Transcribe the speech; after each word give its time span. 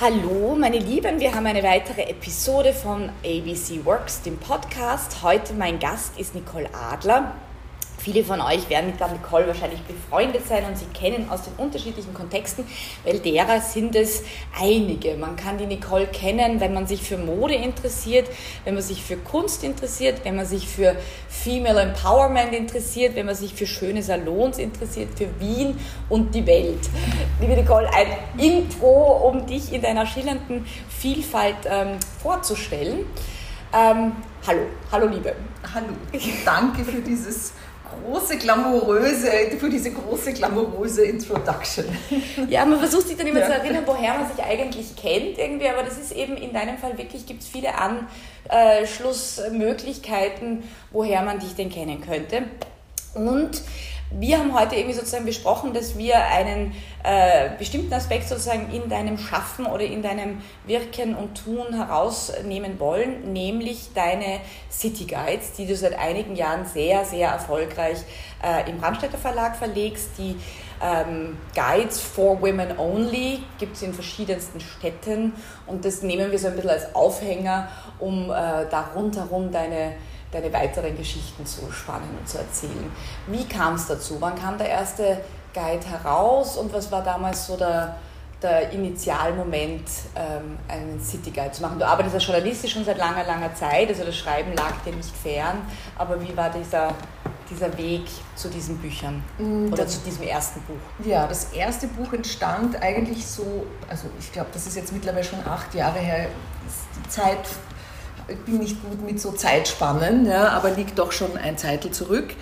Hallo, 0.00 0.54
meine 0.56 0.78
Lieben, 0.78 1.18
wir 1.18 1.34
haben 1.34 1.46
eine 1.46 1.64
weitere 1.64 2.02
Episode 2.02 2.72
von 2.72 3.08
ABC 3.24 3.84
Works, 3.84 4.22
dem 4.22 4.36
Podcast. 4.36 5.24
Heute 5.24 5.54
mein 5.54 5.80
Gast 5.80 6.16
ist 6.20 6.36
Nicole 6.36 6.72
Adler. 6.72 7.34
Viele 8.10 8.24
von 8.24 8.40
euch 8.40 8.70
werden 8.70 8.86
mit 8.86 8.98
der 8.98 9.08
Nicole 9.08 9.48
wahrscheinlich 9.48 9.82
befreundet 9.82 10.48
sein 10.48 10.64
und 10.64 10.78
sie 10.78 10.86
kennen 10.94 11.28
aus 11.28 11.42
den 11.42 11.52
unterschiedlichen 11.58 12.14
Kontexten, 12.14 12.64
weil 13.04 13.18
derer 13.18 13.60
sind 13.60 13.94
es 13.94 14.22
einige. 14.58 15.14
Man 15.16 15.36
kann 15.36 15.58
die 15.58 15.66
Nicole 15.66 16.06
kennen, 16.06 16.58
wenn 16.58 16.72
man 16.72 16.86
sich 16.86 17.02
für 17.02 17.18
Mode 17.18 17.54
interessiert, 17.54 18.26
wenn 18.64 18.72
man 18.72 18.82
sich 18.82 19.02
für 19.02 19.18
Kunst 19.18 19.62
interessiert, 19.62 20.24
wenn 20.24 20.36
man 20.36 20.46
sich 20.46 20.66
für 20.66 20.96
Female 21.28 21.82
Empowerment 21.82 22.54
interessiert, 22.54 23.14
wenn 23.14 23.26
man 23.26 23.34
sich 23.34 23.52
für 23.52 23.66
schöne 23.66 24.02
Salons 24.02 24.56
interessiert, 24.56 25.10
für 25.14 25.28
Wien 25.38 25.78
und 26.08 26.34
die 26.34 26.46
Welt. 26.46 26.88
Liebe 27.42 27.56
Nicole, 27.56 27.90
ein 27.92 28.06
Intro, 28.38 29.28
um 29.28 29.44
dich 29.44 29.70
in 29.70 29.82
deiner 29.82 30.06
schillernden 30.06 30.64
Vielfalt 30.88 31.56
ähm, 31.66 31.98
vorzustellen. 32.22 33.04
Ähm, 33.70 34.12
hallo, 34.46 34.62
hallo 34.90 35.08
Liebe. 35.08 35.34
Hallo, 35.74 35.88
danke 36.46 36.82
für 36.82 37.02
dieses 37.02 37.52
große, 38.04 38.38
glamouröse, 38.38 39.30
für 39.58 39.68
diese 39.68 39.92
große, 39.92 40.32
glamouröse 40.32 41.04
Introduction. 41.04 41.84
Ja, 42.48 42.64
man 42.64 42.78
versucht 42.78 43.08
sich 43.08 43.16
dann 43.16 43.26
immer 43.26 43.40
ja. 43.40 43.46
zu 43.46 43.52
erinnern, 43.52 43.82
woher 43.84 44.14
man 44.14 44.30
sich 44.30 44.40
eigentlich 44.42 44.94
kennt 44.96 45.36
irgendwie, 45.38 45.68
aber 45.68 45.82
das 45.82 45.98
ist 45.98 46.12
eben 46.12 46.36
in 46.36 46.52
deinem 46.52 46.78
Fall 46.78 46.96
wirklich, 46.96 47.26
gibt 47.26 47.42
es 47.42 47.48
viele 47.48 47.70
Anschlussmöglichkeiten, 48.48 50.62
woher 50.90 51.22
man 51.22 51.40
dich 51.40 51.56
denn 51.56 51.70
kennen 51.70 52.00
könnte. 52.00 52.44
Und 53.14 53.62
wir 54.10 54.38
haben 54.38 54.58
heute 54.58 54.76
irgendwie 54.76 54.94
sozusagen 54.94 55.26
besprochen, 55.26 55.74
dass 55.74 55.98
wir 55.98 56.16
einen 56.16 56.72
äh, 57.04 57.50
bestimmten 57.58 57.92
Aspekt 57.92 58.28
sozusagen 58.28 58.72
in 58.72 58.88
deinem 58.88 59.18
Schaffen 59.18 59.66
oder 59.66 59.84
in 59.84 60.02
deinem 60.02 60.40
Wirken 60.66 61.14
und 61.14 61.44
Tun 61.44 61.74
herausnehmen 61.74 62.80
wollen, 62.80 63.32
nämlich 63.32 63.90
deine 63.94 64.40
City 64.70 65.04
Guides, 65.04 65.52
die 65.52 65.66
du 65.66 65.76
seit 65.76 65.98
einigen 65.98 66.36
Jahren 66.36 66.64
sehr, 66.64 67.04
sehr 67.04 67.28
erfolgreich 67.28 67.98
äh, 68.42 68.68
im 68.70 68.78
Brandstätter 68.78 69.18
Verlag 69.18 69.56
verlegst. 69.56 70.10
Die 70.16 70.36
ähm, 70.82 71.36
Guides 71.54 72.00
for 72.00 72.40
Women 72.40 72.78
Only 72.78 73.40
gibt 73.58 73.76
es 73.76 73.82
in 73.82 73.92
verschiedensten 73.92 74.60
Städten 74.60 75.34
und 75.66 75.84
das 75.84 76.02
nehmen 76.02 76.30
wir 76.30 76.38
so 76.38 76.48
ein 76.48 76.54
bisschen 76.54 76.70
als 76.70 76.94
Aufhänger, 76.94 77.68
um 77.98 78.30
äh, 78.30 78.34
da 78.70 78.90
rundherum 78.94 79.50
deine 79.50 79.94
deine 80.32 80.52
weiteren 80.52 80.96
Geschichten 80.96 81.44
zu 81.46 81.70
spannen 81.72 82.10
und 82.18 82.28
zu 82.28 82.38
erzählen. 82.38 82.90
Wie 83.26 83.44
kam 83.46 83.74
es 83.74 83.86
dazu? 83.86 84.16
Wann 84.20 84.34
kam 84.34 84.58
der 84.58 84.68
erste 84.68 85.20
Guide 85.54 85.86
heraus 85.86 86.56
und 86.56 86.72
was 86.72 86.90
war 86.92 87.02
damals 87.02 87.46
so 87.46 87.56
der, 87.56 87.96
der 88.42 88.70
Initialmoment, 88.70 89.88
ähm, 90.14 90.58
einen 90.68 91.00
City 91.00 91.30
Guide 91.30 91.52
zu 91.52 91.62
machen? 91.62 91.78
Du 91.78 91.86
arbeitest 91.86 92.16
als 92.16 92.26
Journalistin 92.26 92.70
schon 92.70 92.84
seit 92.84 92.98
langer, 92.98 93.24
langer 93.24 93.54
Zeit, 93.54 93.88
also 93.88 94.04
das 94.04 94.16
Schreiben 94.16 94.54
lag 94.54 94.74
dir 94.84 94.94
nicht 94.94 95.16
fern, 95.16 95.62
aber 95.96 96.20
wie 96.20 96.36
war 96.36 96.50
dieser, 96.50 96.94
dieser 97.50 97.76
Weg 97.78 98.02
zu 98.34 98.48
diesen 98.48 98.76
Büchern 98.76 99.24
mm, 99.38 99.72
oder 99.72 99.86
zu 99.86 100.00
diesem 100.00 100.24
ersten 100.24 100.60
Buch? 100.62 101.06
Ja, 101.06 101.26
das 101.26 101.52
erste 101.54 101.88
Buch 101.88 102.12
entstand 102.12 102.80
eigentlich 102.82 103.26
so, 103.26 103.64
also 103.88 104.08
ich 104.20 104.30
glaube, 104.30 104.50
das 104.52 104.66
ist 104.66 104.76
jetzt 104.76 104.92
mittlerweile 104.92 105.24
schon 105.24 105.40
acht 105.46 105.74
Jahre 105.74 105.98
her, 105.98 106.26
die 107.02 107.08
Zeit 107.08 107.48
ich 108.28 108.38
bin 108.40 108.58
nicht 108.58 108.76
gut 108.82 109.04
mit 109.04 109.20
so 109.20 109.32
Zeitspannen, 109.32 110.26
ja, 110.26 110.48
aber 110.48 110.70
liegt 110.70 110.98
doch 110.98 111.12
schon 111.12 111.36
ein 111.36 111.58
Zeitel 111.58 111.90
zurück. 111.90 112.34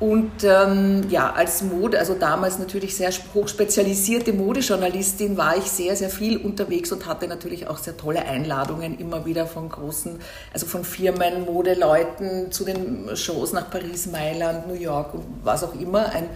Und 0.00 0.42
ähm, 0.42 1.04
ja, 1.08 1.32
als 1.32 1.62
Mode, 1.62 1.98
also 1.98 2.14
damals 2.14 2.58
natürlich 2.58 2.96
sehr 2.96 3.12
hochspezialisierte 3.32 4.32
Modejournalistin, 4.32 5.36
war 5.36 5.56
ich 5.56 5.64
sehr, 5.64 5.94
sehr 5.94 6.10
viel 6.10 6.36
unterwegs 6.36 6.90
und 6.90 7.06
hatte 7.06 7.28
natürlich 7.28 7.68
auch 7.68 7.78
sehr 7.78 7.96
tolle 7.96 8.26
Einladungen 8.26 8.98
immer 8.98 9.24
wieder 9.24 9.46
von 9.46 9.68
großen, 9.68 10.18
also 10.52 10.66
von 10.66 10.84
Firmen, 10.84 11.44
Modeleuten 11.44 12.50
zu 12.50 12.64
den 12.64 13.16
Shows 13.16 13.52
nach 13.52 13.70
Paris, 13.70 14.06
Mailand, 14.06 14.66
New 14.66 14.74
York 14.74 15.14
und 15.14 15.24
was 15.44 15.62
auch 15.62 15.74
immer. 15.80 16.10
Ein 16.10 16.28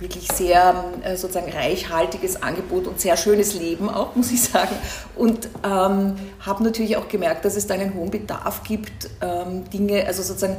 wirklich 0.00 0.28
sehr 0.32 0.84
äh, 1.02 1.16
sozusagen 1.16 1.52
reichhaltiges 1.52 2.42
Angebot 2.42 2.86
und 2.86 3.00
sehr 3.00 3.16
schönes 3.16 3.54
Leben 3.54 3.88
auch, 3.88 4.16
muss 4.16 4.32
ich 4.32 4.42
sagen. 4.42 4.74
Und 5.14 5.48
ähm, 5.62 6.16
habe 6.40 6.64
natürlich 6.64 6.96
auch 6.96 7.08
gemerkt, 7.08 7.44
dass 7.44 7.56
es 7.56 7.66
da 7.66 7.74
einen 7.74 7.94
hohen 7.94 8.10
Bedarf 8.10 8.62
gibt, 8.64 9.10
ähm, 9.20 9.68
Dinge, 9.70 10.06
also 10.06 10.22
sozusagen 10.22 10.56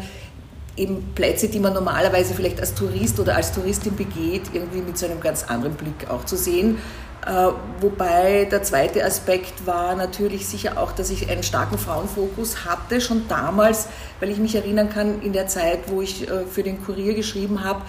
eben 0.77 1.13
Plätze, 1.15 1.49
die 1.49 1.59
man 1.59 1.73
normalerweise 1.73 2.33
vielleicht 2.33 2.59
als 2.59 2.73
Tourist 2.73 3.19
oder 3.19 3.35
als 3.35 3.51
Touristin 3.51 3.95
begeht, 3.95 4.43
irgendwie 4.53 4.81
mit 4.81 4.97
so 4.97 5.05
einem 5.05 5.19
ganz 5.19 5.43
anderen 5.43 5.75
Blick 5.75 6.09
auch 6.09 6.25
zu 6.25 6.37
sehen. 6.37 6.77
Äh, 7.25 7.49
wobei 7.81 8.47
der 8.49 8.63
zweite 8.63 9.03
Aspekt 9.03 9.67
war 9.67 9.95
natürlich 9.95 10.47
sicher 10.47 10.79
auch, 10.79 10.91
dass 10.91 11.11
ich 11.11 11.29
einen 11.29 11.43
starken 11.43 11.77
Frauenfokus 11.77 12.65
hatte, 12.65 12.99
schon 12.99 13.27
damals, 13.27 13.87
weil 14.19 14.29
ich 14.29 14.37
mich 14.37 14.55
erinnern 14.55 14.89
kann, 14.89 15.21
in 15.21 15.33
der 15.33 15.47
Zeit, 15.47 15.81
wo 15.87 16.01
ich 16.01 16.27
äh, 16.27 16.45
für 16.45 16.63
den 16.63 16.83
Kurier 16.83 17.13
geschrieben 17.13 17.63
habe, 17.63 17.81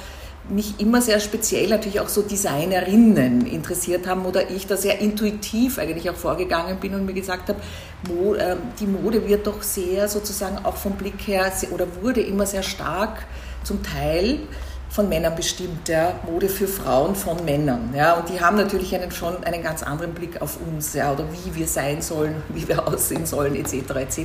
mich 0.48 0.80
immer 0.80 1.00
sehr 1.00 1.20
speziell 1.20 1.68
natürlich 1.68 2.00
auch 2.00 2.08
so 2.08 2.22
Designerinnen 2.22 3.46
interessiert 3.46 4.06
haben 4.06 4.26
oder 4.26 4.50
ich 4.50 4.66
da 4.66 4.76
sehr 4.76 4.98
intuitiv 5.00 5.78
eigentlich 5.78 6.10
auch 6.10 6.16
vorgegangen 6.16 6.78
bin 6.78 6.94
und 6.94 7.06
mir 7.06 7.14
gesagt 7.14 7.48
habe, 7.48 7.60
ähm, 8.08 8.58
die 8.80 8.86
Mode 8.86 9.28
wird 9.28 9.46
doch 9.46 9.62
sehr 9.62 10.08
sozusagen 10.08 10.64
auch 10.64 10.76
vom 10.76 10.92
Blick 10.92 11.26
her 11.26 11.52
oder 11.70 11.86
wurde 12.02 12.20
immer 12.20 12.46
sehr 12.46 12.62
stark 12.62 13.24
zum 13.62 13.82
Teil 13.82 14.40
von 14.92 15.08
Männern 15.08 15.34
bestimmt, 15.34 15.88
ja, 15.88 16.12
Mode 16.30 16.50
für 16.50 16.68
Frauen 16.68 17.14
von 17.14 17.42
Männern. 17.46 17.94
Ja, 17.96 18.12
und 18.12 18.28
die 18.28 18.38
haben 18.42 18.58
natürlich 18.58 18.94
einen, 18.94 19.10
schon 19.10 19.42
einen 19.42 19.62
ganz 19.62 19.82
anderen 19.82 20.12
Blick 20.12 20.42
auf 20.42 20.58
uns, 20.60 20.92
ja, 20.92 21.10
oder 21.10 21.24
wie 21.32 21.54
wir 21.54 21.66
sein 21.66 22.02
sollen, 22.02 22.42
wie 22.50 22.68
wir 22.68 22.86
aussehen 22.86 23.24
sollen, 23.24 23.56
etc., 23.56 23.72
etc. 23.96 24.18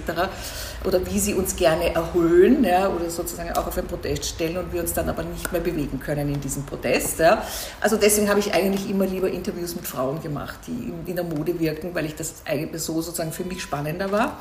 Oder 0.84 1.06
wie 1.06 1.20
sie 1.20 1.36
uns 1.36 1.56
gerne 1.56 1.96
erhöhen, 1.96 2.66
ja, 2.66 2.90
oder 2.90 3.10
sozusagen 3.10 3.54
auch 3.54 3.66
auf 3.66 3.78
ein 3.78 3.88
Protest 3.88 4.26
stellen 4.26 4.58
und 4.58 4.74
wir 4.74 4.82
uns 4.82 4.92
dann 4.92 5.08
aber 5.08 5.24
nicht 5.24 5.50
mehr 5.54 5.62
bewegen 5.62 6.02
können 6.02 6.34
in 6.34 6.42
diesem 6.42 6.66
Protest. 6.66 7.20
Ja. 7.20 7.44
Also 7.80 7.96
deswegen 7.96 8.28
habe 8.28 8.42
ich 8.42 8.54
eigentlich 8.54 8.90
immer 8.90 9.06
lieber 9.06 9.30
Interviews 9.30 9.74
mit 9.74 9.88
Frauen 9.88 10.22
gemacht, 10.22 10.60
die 10.68 10.90
in, 10.90 11.08
in 11.08 11.16
der 11.16 11.24
Mode 11.24 11.58
wirken, 11.62 11.96
weil 11.96 12.06
ich 12.06 12.16
das 12.16 12.42
eigentlich 12.44 12.82
so 12.82 13.02
sozusagen 13.02 13.32
für 13.32 13.46
mich 13.46 13.62
spannender 13.62 14.12
war. 14.12 14.38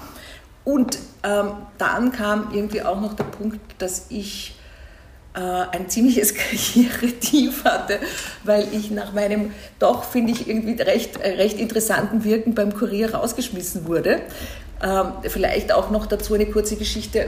Und 0.65 0.99
ähm, 1.23 1.53
dann 1.79 2.11
kam 2.11 2.49
irgendwie 2.53 2.83
auch 2.83 3.01
noch 3.01 3.15
der 3.15 3.23
Punkt, 3.23 3.61
dass 3.79 4.07
ich 4.09 4.57
ein 5.41 5.89
ziemliches 5.89 6.35
Karrieretief 6.35 7.65
hatte, 7.65 7.99
weil 8.45 8.67
ich 8.73 8.91
nach 8.91 9.13
meinem 9.13 9.53
doch, 9.79 10.05
finde 10.05 10.33
ich, 10.33 10.49
irgendwie 10.49 10.81
recht, 10.81 11.19
recht 11.19 11.59
interessanten 11.59 12.25
Wirken 12.25 12.55
beim 12.55 12.75
Kurier 12.75 13.15
rausgeschmissen 13.15 13.87
wurde. 13.87 14.21
Ähm, 14.83 15.13
vielleicht 15.23 15.73
auch 15.73 15.91
noch 15.91 16.07
dazu 16.07 16.35
eine 16.35 16.47
kurze 16.47 16.77
Geschichte, 16.77 17.27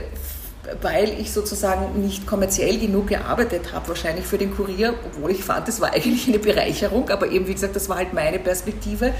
weil 0.81 1.09
ich 1.19 1.31
sozusagen 1.31 2.01
nicht 2.01 2.27
kommerziell 2.27 2.79
genug 2.79 3.07
gearbeitet 3.07 3.73
habe, 3.73 3.87
wahrscheinlich 3.89 4.25
für 4.25 4.37
den 4.37 4.55
Kurier, 4.55 4.93
obwohl 5.05 5.31
ich 5.31 5.43
fand, 5.43 5.67
das 5.67 5.81
war 5.81 5.93
eigentlich 5.93 6.27
eine 6.27 6.39
Bereicherung, 6.39 7.09
aber 7.09 7.27
eben 7.29 7.47
wie 7.47 7.53
gesagt, 7.53 7.75
das 7.75 7.89
war 7.89 7.97
halt 7.97 8.13
meine 8.13 8.39
Perspektive. 8.39 9.13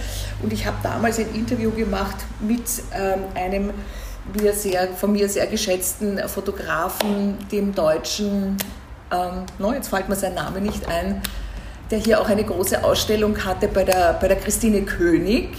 Und 0.43 0.53
ich 0.53 0.65
habe 0.65 0.77
damals 0.83 1.19
ein 1.19 1.33
Interview 1.33 1.71
gemacht 1.71 2.17
mit 2.39 2.63
ähm, 2.93 3.19
einem 3.35 3.71
mir 4.33 4.53
sehr, 4.53 4.87
von 4.89 5.11
mir 5.11 5.27
sehr 5.27 5.47
geschätzten 5.47 6.19
Fotografen, 6.27 7.37
dem 7.51 7.73
deutschen 7.73 8.57
ähm, 9.11 9.45
no, 9.57 9.73
jetzt 9.73 9.89
fällt 9.89 10.09
mir 10.09 10.15
sein 10.15 10.33
Name 10.33 10.61
nicht 10.61 10.87
ein, 10.87 11.21
der 11.91 11.99
hier 11.99 12.21
auch 12.21 12.29
eine 12.29 12.43
große 12.43 12.83
Ausstellung 12.83 13.43
hatte 13.43 13.67
bei 13.67 13.83
der, 13.83 14.13
bei 14.19 14.27
der 14.27 14.37
Christine 14.37 14.81
König. 14.83 15.49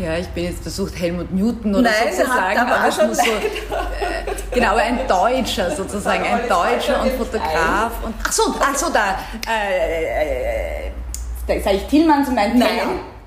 Ja, 0.00 0.16
ich 0.16 0.26
bin 0.28 0.44
jetzt 0.44 0.62
versucht, 0.62 0.98
Helmut 0.98 1.30
Newton 1.32 1.72
oder 1.72 1.82
Nein, 1.82 2.12
sozusagen. 2.12 2.58
Hat, 2.60 2.84
aber 2.84 2.90
schon 2.90 3.14
so, 3.14 3.22
äh, 3.22 4.34
genau, 4.52 4.74
ein 4.76 5.06
Deutscher 5.06 5.70
sozusagen, 5.70 6.24
ein 6.24 6.48
Deutscher 6.48 7.02
und 7.02 7.12
Fotograf. 7.12 7.92
Und, 8.02 8.14
ach 8.24 8.32
so, 8.32 8.54
ach 8.58 8.74
so 8.74 8.90
da, 8.92 9.18
äh, 9.48 10.88
äh, 11.46 11.60
sage 11.62 11.76
ich 11.76 11.86
Tillmanns 11.86 12.28
und 12.28 12.34
mein 12.34 12.58
Nein. 12.58 12.68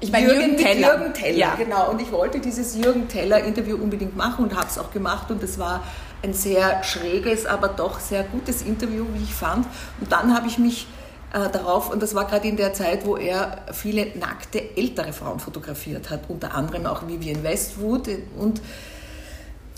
Ich 0.01 0.11
meine 0.11 0.27
Jürgen, 0.27 0.41
Jürgen 0.41 0.57
Teller. 0.57 0.97
Jürgen 0.97 1.13
Teller, 1.13 1.37
ja. 1.37 1.55
genau. 1.55 1.89
Und 1.89 2.01
ich 2.01 2.11
wollte 2.11 2.39
dieses 2.39 2.75
Jürgen 2.75 3.07
Teller-Interview 3.07 3.75
unbedingt 3.75 4.15
machen 4.15 4.45
und 4.45 4.55
habe 4.55 4.67
es 4.67 4.77
auch 4.77 4.91
gemacht. 4.91 5.29
Und 5.29 5.43
es 5.43 5.59
war 5.59 5.83
ein 6.21 6.33
sehr 6.33 6.83
schräges, 6.83 7.45
aber 7.45 7.69
doch 7.69 7.99
sehr 7.99 8.23
gutes 8.23 8.61
Interview, 8.61 9.05
wie 9.13 9.23
ich 9.23 9.33
fand. 9.33 9.65
Und 9.99 10.11
dann 10.11 10.35
habe 10.35 10.47
ich 10.47 10.57
mich 10.57 10.87
äh, 11.33 11.49
darauf, 11.49 11.89
und 11.89 12.01
das 12.01 12.15
war 12.15 12.25
gerade 12.25 12.47
in 12.47 12.57
der 12.57 12.73
Zeit, 12.73 13.05
wo 13.05 13.15
er 13.15 13.63
viele 13.71 14.07
nackte 14.17 14.75
ältere 14.75 15.13
Frauen 15.13 15.39
fotografiert 15.39 16.09
hat, 16.09 16.21
unter 16.27 16.55
anderem 16.55 16.85
auch 16.85 17.07
Vivienne 17.07 17.43
Westwood 17.43 18.09
und 18.37 18.61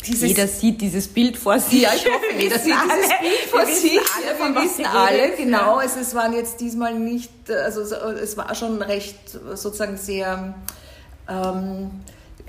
dieses, 0.07 0.29
jeder 0.29 0.47
sieht 0.47 0.81
dieses 0.81 1.07
Bild 1.07 1.37
vor 1.37 1.59
sich. 1.59 1.81
Ja, 1.81 1.91
ich 1.95 2.05
hoffe, 2.05 2.25
jeder 2.39 2.57
sieht 2.57 2.73
alle. 2.73 2.93
dieses 2.95 3.19
Bild 3.19 3.49
vor 3.51 3.65
sich. 3.65 3.99
Alle, 3.99 4.35
von 4.35 4.55
wir 4.55 4.63
wissen 4.63 4.85
alle, 4.85 5.35
genau. 5.35 5.79
Ja. 5.79 5.85
Es, 5.85 5.95
es 5.95 6.15
waren 6.15 6.33
jetzt 6.33 6.59
diesmal 6.59 6.97
nicht, 6.97 7.31
also 7.51 7.81
es 7.81 8.35
war 8.35 8.55
schon 8.55 8.81
recht 8.81 9.19
sozusagen 9.53 9.97
sehr 9.97 10.55
ähm, 11.29 11.91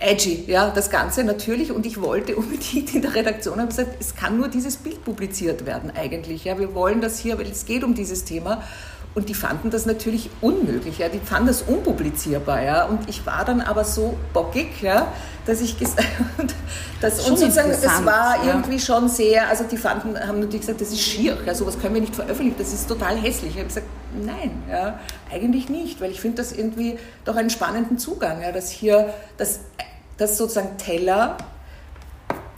edgy, 0.03 0.45
ja, 0.47 0.71
das 0.71 0.91
Ganze 0.91 1.25
natürlich. 1.25 1.73
Und 1.73 1.87
ich 1.87 2.01
wollte 2.01 2.37
unbedingt 2.37 2.95
in 2.95 3.03
der 3.03 3.15
Redaktion 3.15 3.61
haben 3.61 3.69
gesagt, 3.69 3.97
es 4.01 4.15
kann 4.15 4.37
nur 4.37 4.49
dieses 4.49 4.77
Bild 4.77 5.05
publiziert 5.05 5.65
werden 5.67 5.93
eigentlich. 5.95 6.45
Ja, 6.45 6.59
wir 6.59 6.75
wollen 6.75 7.01
das 7.01 7.19
hier, 7.19 7.39
weil 7.39 7.47
es 7.47 7.65
geht 7.65 7.85
um 7.85 7.95
dieses 7.95 8.25
Thema. 8.25 8.63
und 9.15 9.29
die 9.29 9.35
fanden 9.35 9.71
das 9.71 9.85
natürlich 9.85 10.31
unmöglich, 10.41 10.99
ja, 10.99 11.09
die 11.09 11.19
fanden 11.19 11.49
das 11.49 11.63
unpublizierbar, 11.63 12.63
ja. 12.63 12.85
Und 12.87 13.09
ich 13.09 13.27
war 13.27 13.45
dann 13.45 13.61
aber 13.61 13.85
so 13.85 14.15
bockig, 14.33 14.81
ja, 14.81 15.13
dass 15.45 15.61
ich 15.61 15.79
gesagt, 15.79 16.07
das, 17.01 17.29
und 17.29 17.39
sozusagen, 17.39 17.71
das 17.71 18.05
war 18.07 18.43
ja. 18.43 18.55
irgendwie 18.55 18.79
schon 18.79 19.09
sehr, 19.09 19.49
also 19.49 19.65
die 19.65 19.77
fanden, 19.77 20.19
haben 20.19 20.41
natürlich 20.41 20.63
gesagt, 20.63 20.81
das 20.81 20.89
ist 20.89 21.01
schier, 21.01 21.37
ja, 21.45 21.55
sowas 21.55 21.79
können 21.79 21.95
wir 21.95 22.01
nicht 22.01 22.15
veröffentlichen, 22.15 22.57
das 22.59 22.73
ist 22.73 22.89
total 22.89 23.17
hässlich. 23.17 23.51
Ich 23.51 23.59
habe 23.59 23.69
gesagt, 23.69 23.87
nein, 24.25 24.63
ja, 24.71 24.99
eigentlich 25.31 25.69
nicht, 25.69 26.01
weil 26.01 26.11
ich 26.11 26.21
finde 26.21 26.39
das 26.39 26.53
irgendwie 26.53 26.99
doch 27.27 27.37
einen 27.37 27.51
spannenden 27.51 27.99
Zugang, 27.99 28.41
ja, 28.41 28.51
dass 28.51 28.71
hier, 28.71 29.13
dass, 29.37 29.61
dass 30.17 30.39
sozusagen 30.39 30.77
Teller 30.79 31.37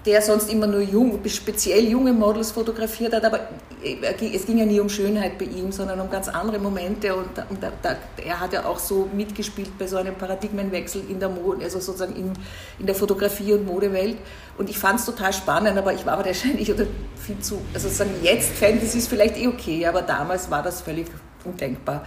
der 0.07 0.21
sonst 0.21 0.51
immer 0.51 0.67
nur 0.67 0.81
jung, 0.81 1.19
speziell 1.27 1.89
junge 1.89 2.13
Models 2.13 2.51
fotografiert 2.51 3.15
hat, 3.15 3.25
aber 3.25 3.49
es 3.83 4.47
ging 4.47 4.59
ja 4.59 4.67
nie 4.67 4.81
um 4.81 4.89
Schönheit 4.89 5.39
bei 5.39 5.47
ihm, 5.47 5.73
sondern 5.73 6.01
um 6.01 6.11
ganz 6.11 6.29
andere 6.29 6.59
Momente 6.59 7.15
und, 7.15 7.29
und 7.49 7.63
da, 7.63 7.73
da, 7.83 7.97
er 8.23 8.41
hat 8.41 8.53
ja 8.53 8.67
auch 8.67 8.79
so 8.79 9.09
mitgespielt 9.15 9.79
bei 9.79 9.87
so 9.87 9.97
einem 9.97 10.15
Paradigmenwechsel 10.15 11.03
in 11.09 11.21
der 11.21 11.31
Mode, 11.31 11.65
also 11.65 11.81
sozusagen 11.81 12.17
in, 12.17 12.33
in 12.79 12.87
der 12.87 12.95
Fotografie 12.95 13.55
und 13.55 13.67
Modewelt 13.67 14.19
und 14.59 14.69
ich 14.69 14.79
fand 14.79 15.01
es 15.01 15.07
total 15.07 15.33
spannend, 15.33 15.79
aber 15.79 15.95
ich 15.95 16.05
war 16.05 16.23
wahrscheinlich 16.25 16.71
oder 16.71 16.87
viel 17.17 17.39
zu, 17.41 17.61
also 17.73 17.89
sozusagen 17.89 18.23
jetzt 18.23 18.53
ich 18.63 18.95
es 18.95 19.07
vielleicht 19.07 19.39
eh 19.39 19.49
okay, 19.49 19.87
aber 19.87 20.03
damals 20.03 20.51
war 20.51 20.63
das 20.63 20.83
völlig 20.83 21.07
undenkbar. 21.45 22.05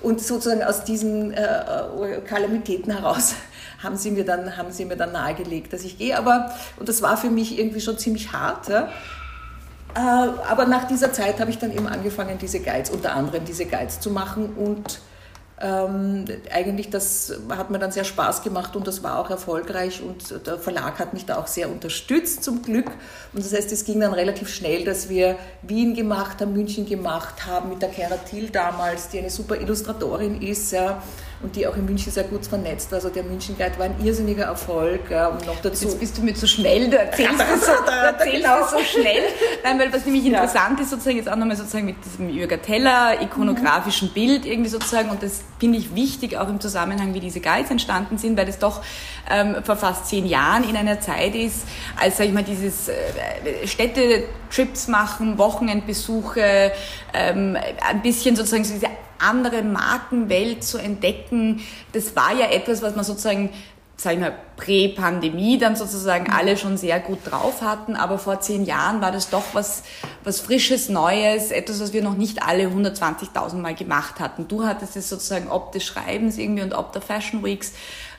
Und 0.00 0.20
sozusagen 0.20 0.62
aus 0.62 0.84
diesen 0.84 1.32
äh, 1.32 1.42
äh 1.42 2.20
Kalamitäten 2.26 2.92
heraus 2.92 3.34
haben 3.82 3.96
sie 3.96 4.10
mir 4.10 4.24
dann, 4.24 4.56
haben 4.56 4.72
sie 4.72 4.84
mir 4.84 4.96
dann 4.96 5.12
nahegelegt, 5.12 5.72
dass 5.72 5.84
ich 5.84 5.98
gehe. 5.98 6.16
Aber, 6.18 6.52
und 6.78 6.88
das 6.88 7.02
war 7.02 7.16
für 7.16 7.30
mich 7.30 7.58
irgendwie 7.58 7.80
schon 7.80 7.98
ziemlich 7.98 8.32
hart. 8.32 8.68
Ja. 8.68 8.88
Äh, 9.94 9.98
aber 9.98 10.66
nach 10.66 10.86
dieser 10.86 11.12
Zeit 11.12 11.40
habe 11.40 11.50
ich 11.50 11.58
dann 11.58 11.72
eben 11.72 11.86
angefangen, 11.86 12.38
diese 12.38 12.60
Guides, 12.60 12.90
unter 12.90 13.14
anderem 13.14 13.44
diese 13.44 13.66
Guides 13.66 14.00
zu 14.00 14.10
machen 14.10 14.54
und 14.54 15.00
ähm, 15.60 16.24
eigentlich 16.52 16.88
das 16.88 17.32
hat 17.48 17.70
mir 17.70 17.80
dann 17.80 17.90
sehr 17.90 18.04
Spaß 18.04 18.42
gemacht 18.42 18.76
und 18.76 18.86
das 18.86 19.02
war 19.02 19.18
auch 19.18 19.28
erfolgreich 19.28 20.00
und 20.02 20.46
der 20.46 20.56
Verlag 20.56 21.00
hat 21.00 21.14
mich 21.14 21.26
da 21.26 21.36
auch 21.36 21.48
sehr 21.48 21.68
unterstützt 21.68 22.44
zum 22.44 22.62
Glück 22.62 22.86
und 23.32 23.44
das 23.44 23.52
heißt, 23.52 23.72
es 23.72 23.84
ging 23.84 23.98
dann 23.98 24.12
relativ 24.12 24.54
schnell, 24.54 24.84
dass 24.84 25.08
wir 25.08 25.36
Wien 25.62 25.94
gemacht 25.94 26.40
haben, 26.40 26.52
München 26.52 26.86
gemacht 26.86 27.44
haben 27.46 27.70
mit 27.70 27.82
der 27.82 27.88
Kera 27.88 28.16
Thiel 28.18 28.50
damals, 28.50 29.08
die 29.08 29.18
eine 29.18 29.30
super 29.30 29.56
Illustratorin 29.60 30.40
ist, 30.40 30.70
ja, 30.70 31.02
und 31.40 31.54
die 31.54 31.66
auch 31.66 31.76
in 31.76 31.84
München 31.84 32.12
sehr 32.12 32.24
gut 32.24 32.44
vernetzt. 32.46 32.92
Also 32.92 33.10
der 33.10 33.22
München 33.22 33.56
Guide 33.56 33.78
war 33.78 33.86
ein 33.86 33.94
irrsinniger 34.04 34.44
Erfolg. 34.44 35.10
Ja, 35.10 35.28
und 35.28 35.46
noch 35.46 35.60
dazu 35.60 35.84
Jetzt 35.84 36.00
bist 36.00 36.18
du 36.18 36.22
mir 36.22 36.34
zu 36.34 36.48
schnell, 36.48 36.90
du 36.90 36.98
erzählst, 36.98 37.38
das, 37.38 37.66
so, 37.66 37.72
du 37.86 37.90
erzählst 37.90 38.44
genau. 38.44 38.66
so 38.66 38.78
schnell. 38.78 39.22
Nein, 39.62 39.78
weil 39.78 39.92
was 39.92 40.04
nämlich 40.04 40.24
ja. 40.24 40.42
interessant 40.42 40.80
ist, 40.80 40.90
sozusagen 40.90 41.16
jetzt 41.16 41.28
auch 41.28 41.36
nochmal 41.36 41.56
sozusagen 41.56 41.86
mit 41.86 41.96
diesem 42.04 42.28
Jürger 42.28 42.60
Teller 42.60 43.22
ikonografischen 43.22 44.08
mhm. 44.08 44.14
Bild 44.14 44.46
irgendwie 44.46 44.70
sozusagen 44.70 45.10
und 45.10 45.22
das 45.22 45.42
finde 45.60 45.78
ich 45.78 45.94
wichtig 45.94 46.36
auch 46.36 46.48
im 46.48 46.60
Zusammenhang, 46.60 47.14
wie 47.14 47.20
diese 47.20 47.40
Guides 47.40 47.70
entstanden 47.70 48.18
sind, 48.18 48.36
weil 48.36 48.48
es 48.48 48.58
doch 48.58 48.82
ähm, 49.30 49.56
vor 49.64 49.76
fast 49.76 50.06
zehn 50.06 50.26
Jahren 50.26 50.68
in 50.68 50.76
einer 50.76 51.00
Zeit 51.00 51.34
ist, 51.34 51.66
als, 52.00 52.16
sag 52.16 52.26
ich 52.26 52.32
mal, 52.32 52.44
dieses 52.44 52.88
äh, 52.88 52.94
Städtetrips 53.66 54.88
machen, 54.88 55.38
Wochenendbesuche, 55.38 56.72
ähm, 57.14 57.56
ein 57.88 58.02
bisschen 58.02 58.36
sozusagen 58.36 58.64
so 58.64 58.74
diese 58.74 58.88
andere 59.18 59.62
Markenwelt 59.62 60.62
zu 60.62 60.78
entdecken, 60.78 61.60
das 61.92 62.14
war 62.14 62.32
ja 62.34 62.46
etwas, 62.46 62.82
was 62.82 62.94
man 62.94 63.04
sozusagen 63.04 63.50
sag 64.00 64.12
ich 64.12 64.20
mal, 64.20 64.32
Prä-Pandemie 64.56 65.58
dann 65.58 65.74
sozusagen 65.74 66.30
alle 66.30 66.56
schon 66.56 66.76
sehr 66.76 67.00
gut 67.00 67.18
drauf 67.24 67.62
hatten, 67.62 67.96
aber 67.96 68.18
vor 68.18 68.40
zehn 68.40 68.64
Jahren 68.64 69.00
war 69.00 69.10
das 69.10 69.28
doch 69.28 69.42
was, 69.54 69.82
was 70.22 70.40
Frisches, 70.40 70.88
Neues, 70.88 71.50
etwas, 71.50 71.80
was 71.80 71.92
wir 71.92 72.02
noch 72.02 72.16
nicht 72.16 72.44
alle 72.44 72.68
120.000 72.68 73.56
Mal 73.56 73.74
gemacht 73.74 74.20
hatten. 74.20 74.46
Du 74.46 74.64
hattest 74.64 74.96
es 74.96 75.08
sozusagen 75.08 75.48
ob 75.48 75.72
des 75.72 75.84
Schreibens 75.84 76.38
irgendwie 76.38 76.62
und 76.62 76.74
ob 76.74 76.92
der 76.92 77.02
Fashion 77.02 77.42
Weeks, 77.42 77.72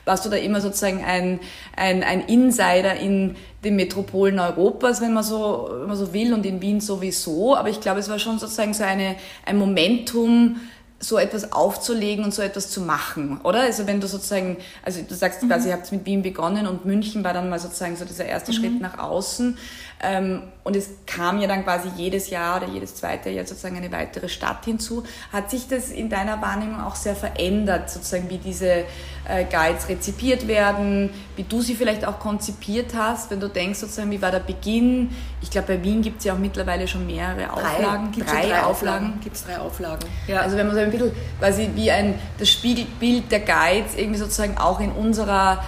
warst 0.09 0.25
du 0.25 0.29
da 0.29 0.37
immer 0.37 0.59
sozusagen 0.59 1.03
ein, 1.05 1.39
ein, 1.77 2.03
ein 2.03 2.21
Insider 2.21 2.95
in 2.95 3.35
den 3.63 3.75
Metropolen 3.75 4.39
Europas, 4.39 5.01
wenn 5.01 5.13
man 5.13 5.23
so, 5.23 5.69
wenn 5.71 5.87
man 5.87 5.97
so 5.97 6.13
will, 6.13 6.33
und 6.33 6.45
in 6.45 6.61
Wien 6.61 6.81
sowieso, 6.81 7.55
aber 7.55 7.69
ich 7.69 7.79
glaube, 7.79 7.99
es 7.99 8.09
war 8.09 8.17
schon 8.17 8.39
sozusagen 8.39 8.73
so 8.73 8.83
eine, 8.83 9.15
ein 9.45 9.57
Momentum, 9.57 10.59
so 10.99 11.17
etwas 11.17 11.53
aufzulegen 11.53 12.25
und 12.25 12.33
so 12.33 12.41
etwas 12.41 12.71
zu 12.71 12.81
machen, 12.81 13.39
oder? 13.43 13.61
Also 13.61 13.87
wenn 13.87 14.01
du 14.01 14.07
sozusagen, 14.07 14.57
also 14.83 15.01
du 15.07 15.15
sagst 15.15 15.41
quasi, 15.41 15.67
mhm. 15.67 15.69
ihr 15.69 15.73
habt 15.77 15.91
mit 15.91 16.05
Wien 16.05 16.21
begonnen 16.21 16.67
und 16.67 16.85
München 16.85 17.23
war 17.23 17.33
dann 17.33 17.49
mal 17.49 17.59
sozusagen 17.59 17.95
so 17.95 18.03
dieser 18.03 18.25
erste 18.25 18.51
mhm. 18.51 18.55
Schritt 18.55 18.81
nach 18.81 18.97
außen. 18.97 19.57
Ähm, 20.01 20.43
und 20.63 20.77
es 20.77 20.89
kam 21.05 21.41
ja 21.41 21.47
dann 21.47 21.63
quasi 21.63 21.89
jedes 21.97 22.29
Jahr 22.29 22.57
oder 22.57 22.71
jedes 22.71 22.95
zweite 22.95 23.29
Jahr 23.29 23.45
sozusagen 23.45 23.75
eine 23.75 23.91
weitere 23.91 24.29
Stadt 24.29 24.63
hinzu. 24.63 25.03
Hat 25.33 25.49
sich 25.49 25.67
das 25.67 25.89
in 25.89 26.09
deiner 26.09 26.41
Wahrnehmung 26.41 26.81
auch 26.81 26.95
sehr 26.95 27.15
verändert, 27.15 27.89
sozusagen 27.89 28.29
wie 28.29 28.37
diese 28.37 28.85
äh, 29.27 29.43
Guides 29.51 29.89
rezipiert 29.89 30.47
werden, 30.47 31.09
wie 31.35 31.43
du 31.43 31.61
sie 31.61 31.75
vielleicht 31.75 32.05
auch 32.05 32.19
konzipiert 32.19 32.93
hast, 32.95 33.29
wenn 33.29 33.41
du 33.41 33.49
denkst 33.49 33.79
sozusagen, 33.79 34.09
wie 34.11 34.21
war 34.21 34.31
der 34.31 34.39
Beginn? 34.39 35.13
Ich 35.41 35.51
glaube, 35.51 35.75
bei 35.75 35.83
Wien 35.83 36.01
gibt 36.01 36.19
es 36.19 36.25
ja 36.25 36.33
auch 36.33 36.37
mittlerweile 36.37 36.87
schon 36.87 37.05
mehrere 37.05 37.51
Auflagen. 37.51 38.11
Drei, 38.13 38.23
drei, 38.23 38.47
drei 38.47 38.63
Auflagen. 38.63 39.19
Gibt 39.21 39.35
es 39.35 39.43
drei 39.43 39.57
Auflagen. 39.57 40.07
Ja. 40.27 40.41
Also 40.41 40.55
wenn 40.55 40.67
man 40.67 40.75
so 40.75 40.81
ein 40.81 40.91
bisschen 40.91 41.11
quasi 41.39 41.69
wie 41.75 41.91
ein, 41.91 42.17
das 42.37 42.49
Spiegelbild 42.49 43.29
der 43.31 43.41
Guides 43.41 43.95
irgendwie 43.97 44.19
sozusagen 44.19 44.57
auch 44.57 44.79
in 44.79 44.91
unserer, 44.93 45.61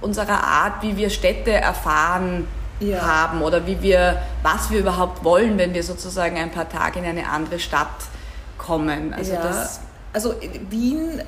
unserer 0.00 0.44
Art, 0.44 0.82
wie 0.82 0.96
wir 0.96 1.10
Städte 1.10 1.50
erfahren, 1.50 2.46
ja. 2.90 3.00
haben 3.00 3.42
oder 3.42 3.66
wie 3.66 3.80
wir, 3.82 4.22
was 4.42 4.70
wir 4.70 4.80
überhaupt 4.80 5.24
wollen, 5.24 5.58
wenn 5.58 5.74
wir 5.74 5.82
sozusagen 5.82 6.36
ein 6.36 6.50
paar 6.50 6.68
Tage 6.68 6.98
in 6.98 7.04
eine 7.04 7.28
andere 7.28 7.58
Stadt 7.58 7.88
kommen. 8.58 9.14
Also, 9.14 9.32
ja. 9.32 9.42
das 9.42 9.80
also 10.12 10.34
Wien 10.70 11.22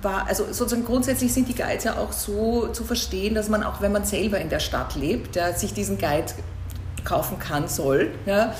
war, 0.00 0.26
also 0.26 0.44
sozusagen 0.46 0.84
grundsätzlich 0.84 1.32
sind 1.32 1.48
die 1.48 1.54
Guides 1.54 1.84
ja 1.84 1.96
auch 1.96 2.12
so 2.12 2.68
zu 2.68 2.84
verstehen, 2.84 3.34
dass 3.34 3.48
man 3.48 3.62
auch, 3.62 3.80
wenn 3.80 3.92
man 3.92 4.04
selber 4.04 4.38
in 4.38 4.48
der 4.48 4.60
Stadt 4.60 4.96
lebt, 4.96 5.36
ja, 5.36 5.52
sich 5.52 5.74
diesen 5.74 5.98
Guide 5.98 6.32
kaufen 7.04 7.38
kann, 7.38 7.68
soll, 7.68 8.12
ja, 8.26 8.54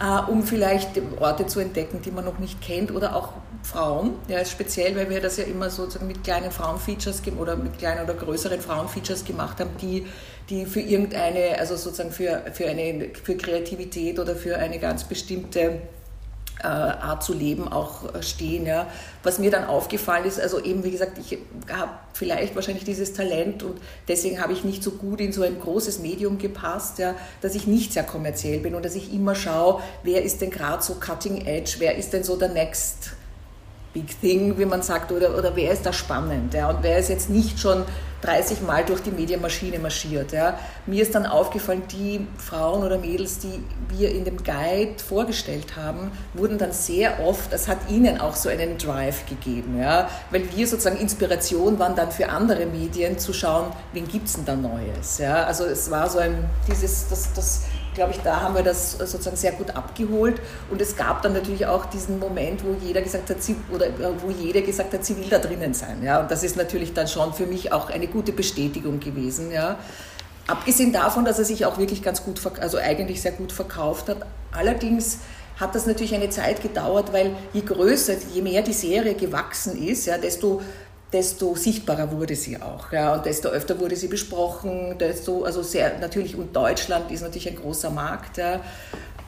äh, 0.00 0.30
um 0.30 0.42
vielleicht 0.42 0.90
Orte 1.20 1.46
zu 1.46 1.60
entdecken, 1.60 2.02
die 2.02 2.10
man 2.10 2.24
noch 2.24 2.38
nicht 2.38 2.60
kennt 2.60 2.94
oder 2.94 3.16
auch 3.16 3.32
Frauen, 3.62 4.14
ja, 4.28 4.44
speziell, 4.44 4.94
weil 4.96 5.10
wir 5.10 5.20
das 5.20 5.36
ja 5.36 5.44
immer 5.44 5.70
sozusagen 5.70 6.06
mit 6.06 6.22
kleinen 6.22 6.50
Frauenfeatures 6.50 7.22
oder 7.38 7.56
mit 7.56 7.78
kleinen 7.78 8.04
oder 8.04 8.14
größeren 8.14 8.60
Frauenfeatures 8.60 9.24
gemacht 9.24 9.58
haben, 9.60 9.70
die 9.80 10.06
die 10.48 10.64
für 10.64 10.80
irgendeine, 10.80 11.58
also 11.58 11.76
sozusagen 11.76 12.12
für, 12.12 12.42
für, 12.52 12.66
eine, 12.66 13.10
für 13.22 13.36
Kreativität 13.36 14.18
oder 14.18 14.36
für 14.36 14.56
eine 14.56 14.78
ganz 14.78 15.04
bestimmte 15.04 15.80
äh, 16.60 16.66
Art 16.66 17.22
zu 17.22 17.34
leben 17.34 17.68
auch 17.68 18.14
äh, 18.14 18.22
stehen. 18.22 18.66
Ja. 18.66 18.86
Was 19.22 19.38
mir 19.38 19.50
dann 19.50 19.64
aufgefallen 19.64 20.24
ist, 20.24 20.40
also 20.40 20.60
eben 20.60 20.84
wie 20.84 20.90
gesagt, 20.90 21.18
ich 21.18 21.38
habe 21.70 21.90
vielleicht 22.14 22.54
wahrscheinlich 22.54 22.84
dieses 22.84 23.12
Talent 23.12 23.62
und 23.62 23.78
deswegen 24.08 24.40
habe 24.40 24.52
ich 24.52 24.64
nicht 24.64 24.82
so 24.82 24.92
gut 24.92 25.20
in 25.20 25.32
so 25.32 25.42
ein 25.42 25.60
großes 25.60 25.98
Medium 25.98 26.38
gepasst, 26.38 26.98
ja, 26.98 27.14
dass 27.42 27.54
ich 27.54 27.66
nicht 27.66 27.92
sehr 27.92 28.04
kommerziell 28.04 28.60
bin 28.60 28.74
und 28.74 28.84
dass 28.84 28.94
ich 28.94 29.12
immer 29.12 29.34
schaue, 29.34 29.82
wer 30.02 30.22
ist 30.22 30.40
denn 30.40 30.50
gerade 30.50 30.82
so 30.82 30.94
cutting 30.94 31.44
edge, 31.46 31.76
wer 31.78 31.96
ist 31.96 32.12
denn 32.12 32.24
so 32.24 32.36
der 32.36 32.48
Next 32.48 33.10
Big 33.92 34.20
Thing, 34.20 34.58
wie 34.58 34.66
man 34.66 34.82
sagt, 34.82 35.10
oder, 35.10 35.36
oder 35.38 35.56
wer 35.56 35.72
ist 35.72 35.86
da 35.86 35.92
spannend 35.92 36.54
ja, 36.54 36.70
und 36.70 36.82
wer 36.82 36.98
ist 36.98 37.08
jetzt 37.08 37.30
nicht 37.30 37.58
schon 37.58 37.84
30 38.22 38.62
Mal 38.62 38.84
durch 38.84 39.02
die 39.02 39.10
Medienmaschine 39.10 39.78
marschiert. 39.78 40.32
Ja. 40.32 40.58
Mir 40.86 41.02
ist 41.02 41.14
dann 41.14 41.26
aufgefallen, 41.26 41.82
die 41.90 42.26
Frauen 42.38 42.82
oder 42.82 42.98
Mädels, 42.98 43.38
die 43.38 43.62
wir 43.88 44.10
in 44.10 44.24
dem 44.24 44.42
Guide 44.42 44.94
vorgestellt 45.06 45.76
haben, 45.76 46.10
wurden 46.34 46.58
dann 46.58 46.72
sehr 46.72 47.20
oft, 47.20 47.52
das 47.52 47.68
hat 47.68 47.78
ihnen 47.88 48.20
auch 48.20 48.36
so 48.36 48.48
einen 48.48 48.78
Drive 48.78 49.26
gegeben, 49.26 49.78
ja, 49.80 50.08
weil 50.30 50.50
wir 50.54 50.66
sozusagen 50.66 50.96
Inspiration 50.96 51.78
waren 51.78 51.94
dann 51.94 52.10
für 52.10 52.28
andere 52.28 52.66
Medien 52.66 53.18
zu 53.18 53.32
schauen, 53.32 53.72
wen 53.92 54.08
gibt 54.08 54.26
es 54.26 54.34
denn 54.34 54.44
da 54.44 54.56
Neues. 54.56 55.18
Ja. 55.18 55.44
Also 55.44 55.64
es 55.64 55.90
war 55.90 56.08
so 56.08 56.18
ein, 56.18 56.48
dieses, 56.68 57.08
das, 57.08 57.32
das 57.34 57.62
glaube 57.96 58.12
ich, 58.12 58.18
da 58.20 58.42
haben 58.42 58.54
wir 58.54 58.62
das 58.62 58.92
sozusagen 58.92 59.36
sehr 59.36 59.52
gut 59.52 59.74
abgeholt. 59.74 60.40
Und 60.70 60.80
es 60.80 60.96
gab 60.96 61.22
dann 61.22 61.32
natürlich 61.32 61.66
auch 61.66 61.86
diesen 61.86 62.20
Moment, 62.20 62.62
wo 62.64 62.76
jeder 62.86 63.02
gesagt 63.02 63.28
hat, 63.30 63.38
oder 63.74 63.86
äh, 63.86 64.12
wo 64.22 64.30
jeder 64.30 64.60
gesagt 64.60 64.94
hat, 64.94 65.04
sie 65.04 65.16
will 65.16 65.28
da 65.28 65.38
drinnen 65.38 65.74
sein. 65.74 66.04
Ja? 66.04 66.20
Und 66.20 66.30
das 66.30 66.44
ist 66.44 66.56
natürlich 66.56 66.94
dann 66.94 67.08
schon 67.08 67.32
für 67.32 67.46
mich 67.46 67.72
auch 67.72 67.90
eine 67.90 68.06
gute 68.06 68.30
Bestätigung 68.30 69.00
gewesen. 69.00 69.50
Ja? 69.50 69.78
Abgesehen 70.46 70.92
davon, 70.92 71.24
dass 71.24 71.40
er 71.40 71.44
sich 71.44 71.66
auch 71.66 71.78
wirklich 71.78 72.02
ganz 72.02 72.22
gut, 72.22 72.40
also 72.60 72.78
eigentlich 72.78 73.20
sehr 73.20 73.32
gut 73.32 73.50
verkauft 73.50 74.08
hat. 74.08 74.18
Allerdings 74.52 75.18
hat 75.58 75.74
das 75.74 75.86
natürlich 75.86 76.14
eine 76.14 76.28
Zeit 76.28 76.62
gedauert, 76.62 77.12
weil 77.12 77.34
je 77.52 77.62
größer, 77.62 78.14
je 78.32 78.42
mehr 78.42 78.62
die 78.62 78.74
Serie 78.74 79.14
gewachsen 79.14 79.82
ist, 79.82 80.06
ja, 80.06 80.18
desto 80.18 80.60
desto 81.16 81.54
sichtbarer 81.54 82.12
wurde 82.12 82.36
sie 82.36 82.60
auch. 82.60 82.92
Ja, 82.92 83.14
und 83.14 83.24
desto 83.24 83.48
öfter 83.48 83.80
wurde 83.80 83.96
sie 83.96 84.08
besprochen, 84.08 84.98
desto, 84.98 85.44
also 85.44 85.62
sehr, 85.62 85.98
natürlich, 85.98 86.36
und 86.36 86.54
Deutschland 86.54 87.10
ist 87.10 87.22
natürlich 87.22 87.48
ein 87.48 87.56
großer 87.56 87.90
Markt. 87.90 88.36
Ja. 88.36 88.60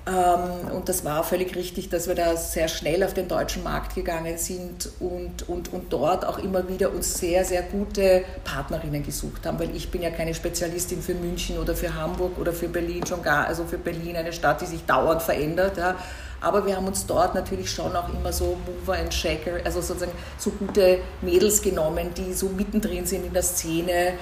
Ähm, 0.09 0.71
und 0.75 0.89
das 0.89 1.05
war 1.05 1.23
völlig 1.23 1.55
richtig, 1.55 1.91
dass 1.91 2.09
wir 2.09 2.15
da 2.15 2.37
sehr 2.37 2.69
schnell 2.69 3.03
auf 3.05 3.15
den 3.15 3.29
deutschen 3.29 3.63
Markt 3.63 3.95
gegangen 3.95 4.39
sind 4.39 4.91
und, 5.01 5.49
und, 5.49 5.73
und 5.73 5.93
dort 5.93 6.25
auch 6.25 6.39
immer 6.39 6.69
wieder 6.69 6.91
uns 6.93 7.19
sehr, 7.19 7.45
sehr 7.45 7.63
gute 7.63 8.25
Partnerinnen 8.45 9.03
gesucht 9.03 9.45
haben, 9.45 9.59
weil 9.59 9.75
ich 9.77 9.91
bin 9.91 10.03
ja 10.03 10.11
keine 10.11 10.35
Spezialistin 10.35 11.03
für 11.03 11.15
München 11.15 11.59
oder 11.59 11.75
für 11.75 11.95
Hamburg 11.95 12.39
oder 12.39 12.53
für 12.53 12.69
Berlin 12.69 13.05
schon 13.07 13.23
gar, 13.23 13.47
also 13.47 13.65
für 13.65 13.79
Berlin 13.79 14.17
eine 14.17 14.33
Stadt, 14.33 14.61
die 14.63 14.67
sich 14.67 14.85
dauernd 14.87 15.21
verändert. 15.21 15.77
Ja. 15.77 15.97
Aber 16.41 16.65
wir 16.65 16.77
haben 16.77 16.87
uns 16.87 17.05
dort 17.05 17.35
natürlich 17.35 17.71
schon 17.71 17.95
auch 17.95 18.09
immer 18.09 18.33
so 18.33 18.57
Mover 18.67 18.99
and 18.99 19.13
Shaker, 19.13 19.59
also 19.65 19.81
sozusagen 19.81 20.13
so 20.39 20.51
gute 20.51 20.99
Mädels 21.21 21.61
genommen, 21.61 22.15
die 22.17 22.33
so 22.33 22.49
mittendrin 22.49 23.05
sind 23.05 23.27
in 23.27 23.33
der 23.33 23.43
Szene 23.43 24.13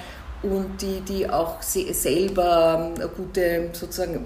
und 0.43 0.81
die, 0.81 1.01
die 1.01 1.29
auch 1.29 1.63
selber 1.63 2.91
gute 3.17 3.69
sozusagen 3.73 4.25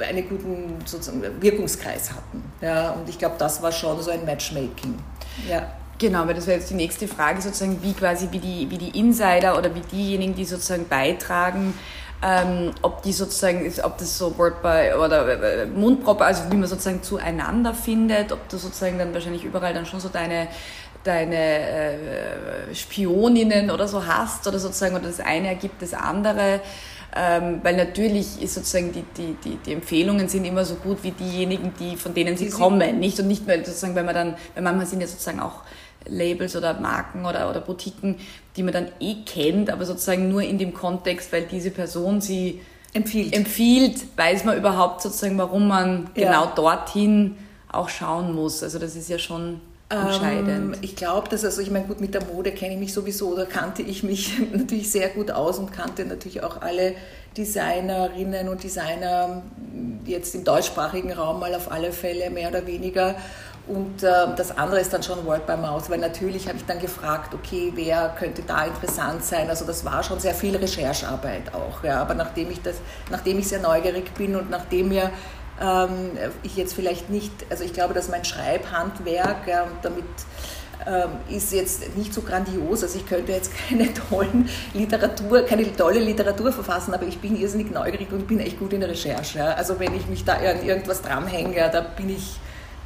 einen 0.00 0.28
guten 0.28 0.76
sozusagen 0.84 1.22
Wirkungskreis 1.40 2.10
hatten. 2.10 2.42
Ja, 2.60 2.90
und 2.90 3.08
ich 3.08 3.18
glaube, 3.18 3.36
das 3.38 3.62
war 3.62 3.72
schon 3.72 4.00
so 4.02 4.10
ein 4.10 4.24
Matchmaking. 4.24 4.98
Ja. 5.48 5.66
Genau, 5.98 6.26
weil 6.26 6.34
das 6.34 6.46
wäre 6.48 6.58
jetzt 6.58 6.70
die 6.70 6.74
nächste 6.74 7.06
Frage, 7.06 7.40
sozusagen, 7.40 7.80
wie 7.82 7.92
quasi 7.92 8.28
wie 8.32 8.40
die, 8.40 8.68
wie 8.68 8.78
die 8.78 8.98
Insider 8.98 9.56
oder 9.56 9.72
wie 9.74 9.80
diejenigen, 9.80 10.34
die 10.34 10.44
sozusagen 10.44 10.88
beitragen, 10.88 11.72
ähm, 12.20 12.72
ob 12.82 13.02
die 13.02 13.12
sozusagen, 13.12 13.70
ob 13.82 13.98
das 13.98 14.18
so 14.18 14.36
Word 14.36 14.60
by 14.60 14.92
oder 14.98 15.62
äh, 15.62 15.66
Mundproper, 15.66 16.24
also 16.24 16.50
wie 16.50 16.56
man 16.56 16.68
sozusagen 16.68 17.02
zueinander 17.02 17.74
findet, 17.74 18.32
ob 18.32 18.48
du 18.48 18.56
sozusagen 18.56 18.98
dann 18.98 19.14
wahrscheinlich 19.14 19.44
überall 19.44 19.72
dann 19.72 19.86
schon 19.86 20.00
so 20.00 20.08
deine 20.08 20.48
deine 21.04 21.36
äh, 21.36 22.74
Spioninnen 22.74 23.70
oder 23.70 23.86
so 23.86 24.06
hast 24.06 24.46
oder 24.46 24.58
sozusagen 24.58 24.96
oder 24.96 25.08
das 25.08 25.20
eine 25.20 25.48
ergibt 25.48 25.82
das 25.82 25.94
andere. 25.94 26.60
Ähm, 27.16 27.60
weil 27.62 27.76
natürlich 27.76 28.42
ist 28.42 28.54
sozusagen 28.54 28.92
die, 28.92 29.04
die, 29.16 29.36
die, 29.44 29.56
die, 29.56 29.72
Empfehlungen 29.72 30.28
sind 30.28 30.44
immer 30.44 30.64
so 30.64 30.74
gut 30.74 30.98
wie 31.02 31.12
diejenigen, 31.12 31.72
die, 31.78 31.96
von 31.96 32.12
denen 32.12 32.36
sie 32.36 32.50
kommen. 32.50 32.98
Nicht 32.98 33.20
und 33.20 33.28
nicht, 33.28 33.46
weil 33.46 33.64
sozusagen, 33.64 33.94
wenn 33.94 34.04
man 34.04 34.16
dann, 34.16 34.34
weil 34.54 34.64
manchmal 34.64 34.86
sind 34.86 35.00
ja 35.00 35.06
sozusagen 35.06 35.38
auch 35.38 35.60
Labels 36.06 36.56
oder 36.56 36.74
Marken 36.80 37.24
oder, 37.24 37.48
oder 37.48 37.60
Boutiquen, 37.60 38.16
die 38.56 38.64
man 38.64 38.72
dann 38.72 38.88
eh 38.98 39.22
kennt, 39.24 39.70
aber 39.70 39.84
sozusagen 39.84 40.28
nur 40.28 40.42
in 40.42 40.58
dem 40.58 40.74
Kontext, 40.74 41.32
weil 41.32 41.42
diese 41.44 41.70
Person 41.70 42.20
sie 42.20 42.60
empfiehlt, 42.92 43.32
empfiehlt 43.32 44.00
weiß 44.16 44.44
man 44.44 44.56
überhaupt 44.56 45.02
sozusagen, 45.02 45.38
warum 45.38 45.68
man 45.68 46.10
ja. 46.16 46.26
genau 46.26 46.52
dorthin 46.54 47.36
auch 47.70 47.88
schauen 47.88 48.34
muss. 48.34 48.62
Also 48.62 48.80
das 48.80 48.96
ist 48.96 49.08
ja 49.08 49.18
schon 49.18 49.60
entscheidend? 50.02 50.74
Ähm, 50.74 50.80
ich 50.82 50.96
glaube, 50.96 51.28
dass, 51.28 51.44
also 51.44 51.60
ich 51.60 51.70
meine, 51.70 51.86
gut, 51.86 52.00
mit 52.00 52.14
der 52.14 52.24
Mode 52.24 52.52
kenne 52.52 52.74
ich 52.74 52.80
mich 52.80 52.92
sowieso 52.92 53.32
oder 53.32 53.46
kannte 53.46 53.82
ich 53.82 54.02
mich 54.02 54.38
natürlich 54.52 54.90
sehr 54.90 55.08
gut 55.08 55.30
aus 55.30 55.58
und 55.58 55.72
kannte 55.72 56.04
natürlich 56.04 56.42
auch 56.42 56.60
alle 56.60 56.94
Designerinnen 57.36 58.48
und 58.48 58.62
Designer 58.62 59.42
jetzt 60.06 60.34
im 60.34 60.44
deutschsprachigen 60.44 61.12
Raum 61.12 61.40
mal 61.40 61.54
auf 61.54 61.70
alle 61.70 61.92
Fälle 61.92 62.30
mehr 62.30 62.48
oder 62.48 62.66
weniger. 62.66 63.16
Und 63.66 64.02
äh, 64.02 64.12
das 64.36 64.56
andere 64.58 64.80
ist 64.80 64.92
dann 64.92 65.02
schon 65.02 65.24
Word 65.24 65.46
by 65.46 65.56
Mouth, 65.56 65.88
weil 65.88 65.98
natürlich 65.98 66.46
habe 66.48 66.58
ich 66.58 66.66
dann 66.66 66.78
gefragt, 66.78 67.32
okay, 67.32 67.72
wer 67.74 68.14
könnte 68.18 68.42
da 68.42 68.66
interessant 68.66 69.24
sein? 69.24 69.48
Also 69.48 69.64
das 69.64 69.84
war 69.86 70.02
schon 70.02 70.20
sehr 70.20 70.34
viel 70.34 70.54
Recherchearbeit 70.54 71.54
auch. 71.54 71.82
Ja. 71.82 72.02
Aber 72.02 72.14
nachdem 72.14 72.50
ich, 72.50 72.60
das, 72.60 72.76
nachdem 73.10 73.38
ich 73.38 73.48
sehr 73.48 73.60
neugierig 73.60 74.12
bin 74.14 74.36
und 74.36 74.50
nachdem 74.50 74.90
mir 74.90 75.10
ähm, 75.60 76.10
ich 76.42 76.56
jetzt 76.56 76.74
vielleicht 76.74 77.10
nicht, 77.10 77.32
also 77.50 77.64
ich 77.64 77.72
glaube, 77.72 77.94
dass 77.94 78.08
mein 78.08 78.24
Schreibhandwerk, 78.24 79.46
ja, 79.46 79.62
und 79.64 79.76
damit 79.82 80.04
ähm, 80.86 81.10
ist 81.34 81.52
jetzt 81.52 81.96
nicht 81.96 82.12
so 82.12 82.22
grandios, 82.22 82.82
also 82.82 82.98
ich 82.98 83.06
könnte 83.06 83.32
jetzt 83.32 83.50
keine 83.68 83.92
tollen 83.94 84.48
Literatur, 84.72 85.42
keine 85.42 85.74
tolle 85.74 86.00
Literatur 86.00 86.52
verfassen, 86.52 86.94
aber 86.94 87.06
ich 87.06 87.18
bin 87.18 87.36
irrsinnig 87.36 87.70
neugierig 87.70 88.12
und 88.12 88.26
bin 88.26 88.40
echt 88.40 88.58
gut 88.58 88.72
in 88.72 88.80
der 88.80 88.90
Recherche. 88.90 89.56
Also 89.56 89.78
wenn 89.78 89.94
ich 89.94 90.06
mich 90.06 90.24
da 90.24 90.34
an 90.34 90.64
irgendwas 90.64 91.02
dranhänge, 91.02 91.70
da 91.72 91.80
bin 91.80 92.10
ich 92.10 92.38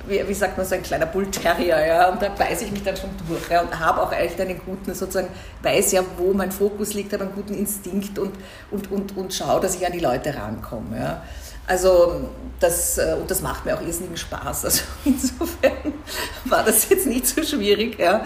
wie, 0.07 0.27
wie, 0.27 0.35
sagt 0.35 0.57
man, 0.57 0.67
so 0.67 0.75
ein 0.75 0.83
kleiner 0.83 1.07
Bullterrier, 1.07 1.87
ja, 1.87 2.09
und 2.09 2.23
da 2.23 2.29
beiße 2.29 2.65
ich 2.65 2.71
mich 2.71 2.83
dann 2.83 2.97
schon 2.97 3.11
durch, 3.29 3.51
ja, 3.51 3.61
und 3.61 3.79
habe 3.79 4.03
auch 4.03 4.13
echt 4.13 4.41
einen 4.41 4.59
guten, 4.65 4.95
sozusagen, 4.95 5.29
weiß 5.63 5.93
ja, 5.93 6.03
wo 6.17 6.33
mein 6.33 6.53
Fokus 6.53 6.95
liegt, 6.95 7.13
habe 7.13 7.25
einen 7.25 7.35
guten 7.35 7.55
Instinkt 7.55 8.19
und, 8.19 8.33
und, 8.71 8.91
und, 8.91 9.17
und 9.17 9.35
schaue, 9.35 9.61
dass 9.61 9.77
ich 9.77 9.87
an 9.87 9.93
die 9.93 10.01
Leute 10.01 10.35
rankomme, 10.35 10.99
ja. 10.99 11.23
Also 11.69 12.29
das, 12.59 12.99
äh, 12.99 13.15
und 13.21 13.31
das 13.31 13.43
macht 13.43 13.65
mir 13.65 13.77
auch 13.77 13.83
irrsinnigen 13.83 14.17
Spaß. 14.17 14.65
Also 14.65 14.83
insofern 15.05 15.95
war 16.47 16.65
das 16.65 16.89
jetzt 16.89 17.07
nicht 17.07 17.27
so 17.27 17.43
schwierig. 17.43 17.99
Ja. 17.99 18.25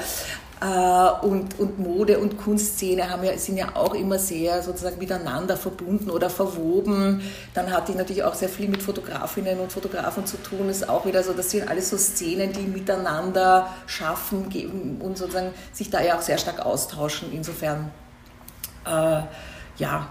Äh, 0.62 1.26
und, 1.26 1.58
und 1.58 1.80
Mode 1.80 2.20
und 2.20 2.38
Kunstszene 2.38 3.10
haben 3.10 3.24
ja, 3.24 3.36
sind 3.36 3.56
ja 3.56 3.74
auch 3.74 3.94
immer 3.94 4.18
sehr 4.20 4.62
sozusagen 4.62 4.96
miteinander 4.98 5.56
verbunden 5.56 6.08
oder 6.08 6.30
verwoben. 6.30 7.20
Dann 7.52 7.72
hatte 7.72 7.90
ich 7.90 7.98
natürlich 7.98 8.22
auch 8.22 8.34
sehr 8.34 8.48
viel 8.48 8.68
mit 8.68 8.80
Fotografinnen 8.80 9.58
und 9.58 9.72
Fotografen 9.72 10.24
zu 10.24 10.36
tun. 10.36 10.68
Das 10.68 10.78
ist 10.78 10.88
auch 10.88 11.04
wieder 11.04 11.24
so, 11.24 11.32
das 11.32 11.50
sind 11.50 11.68
alles 11.68 11.90
so 11.90 11.98
Szenen, 11.98 12.52
die 12.52 12.60
miteinander 12.60 13.74
schaffen 13.86 14.48
geben 14.50 15.00
und 15.00 15.18
sozusagen 15.18 15.52
sich 15.72 15.90
da 15.90 16.00
ja 16.00 16.16
auch 16.16 16.22
sehr 16.22 16.38
stark 16.38 16.64
austauschen. 16.64 17.32
Insofern, 17.32 17.90
äh, 18.86 19.22
ja, 19.78 20.08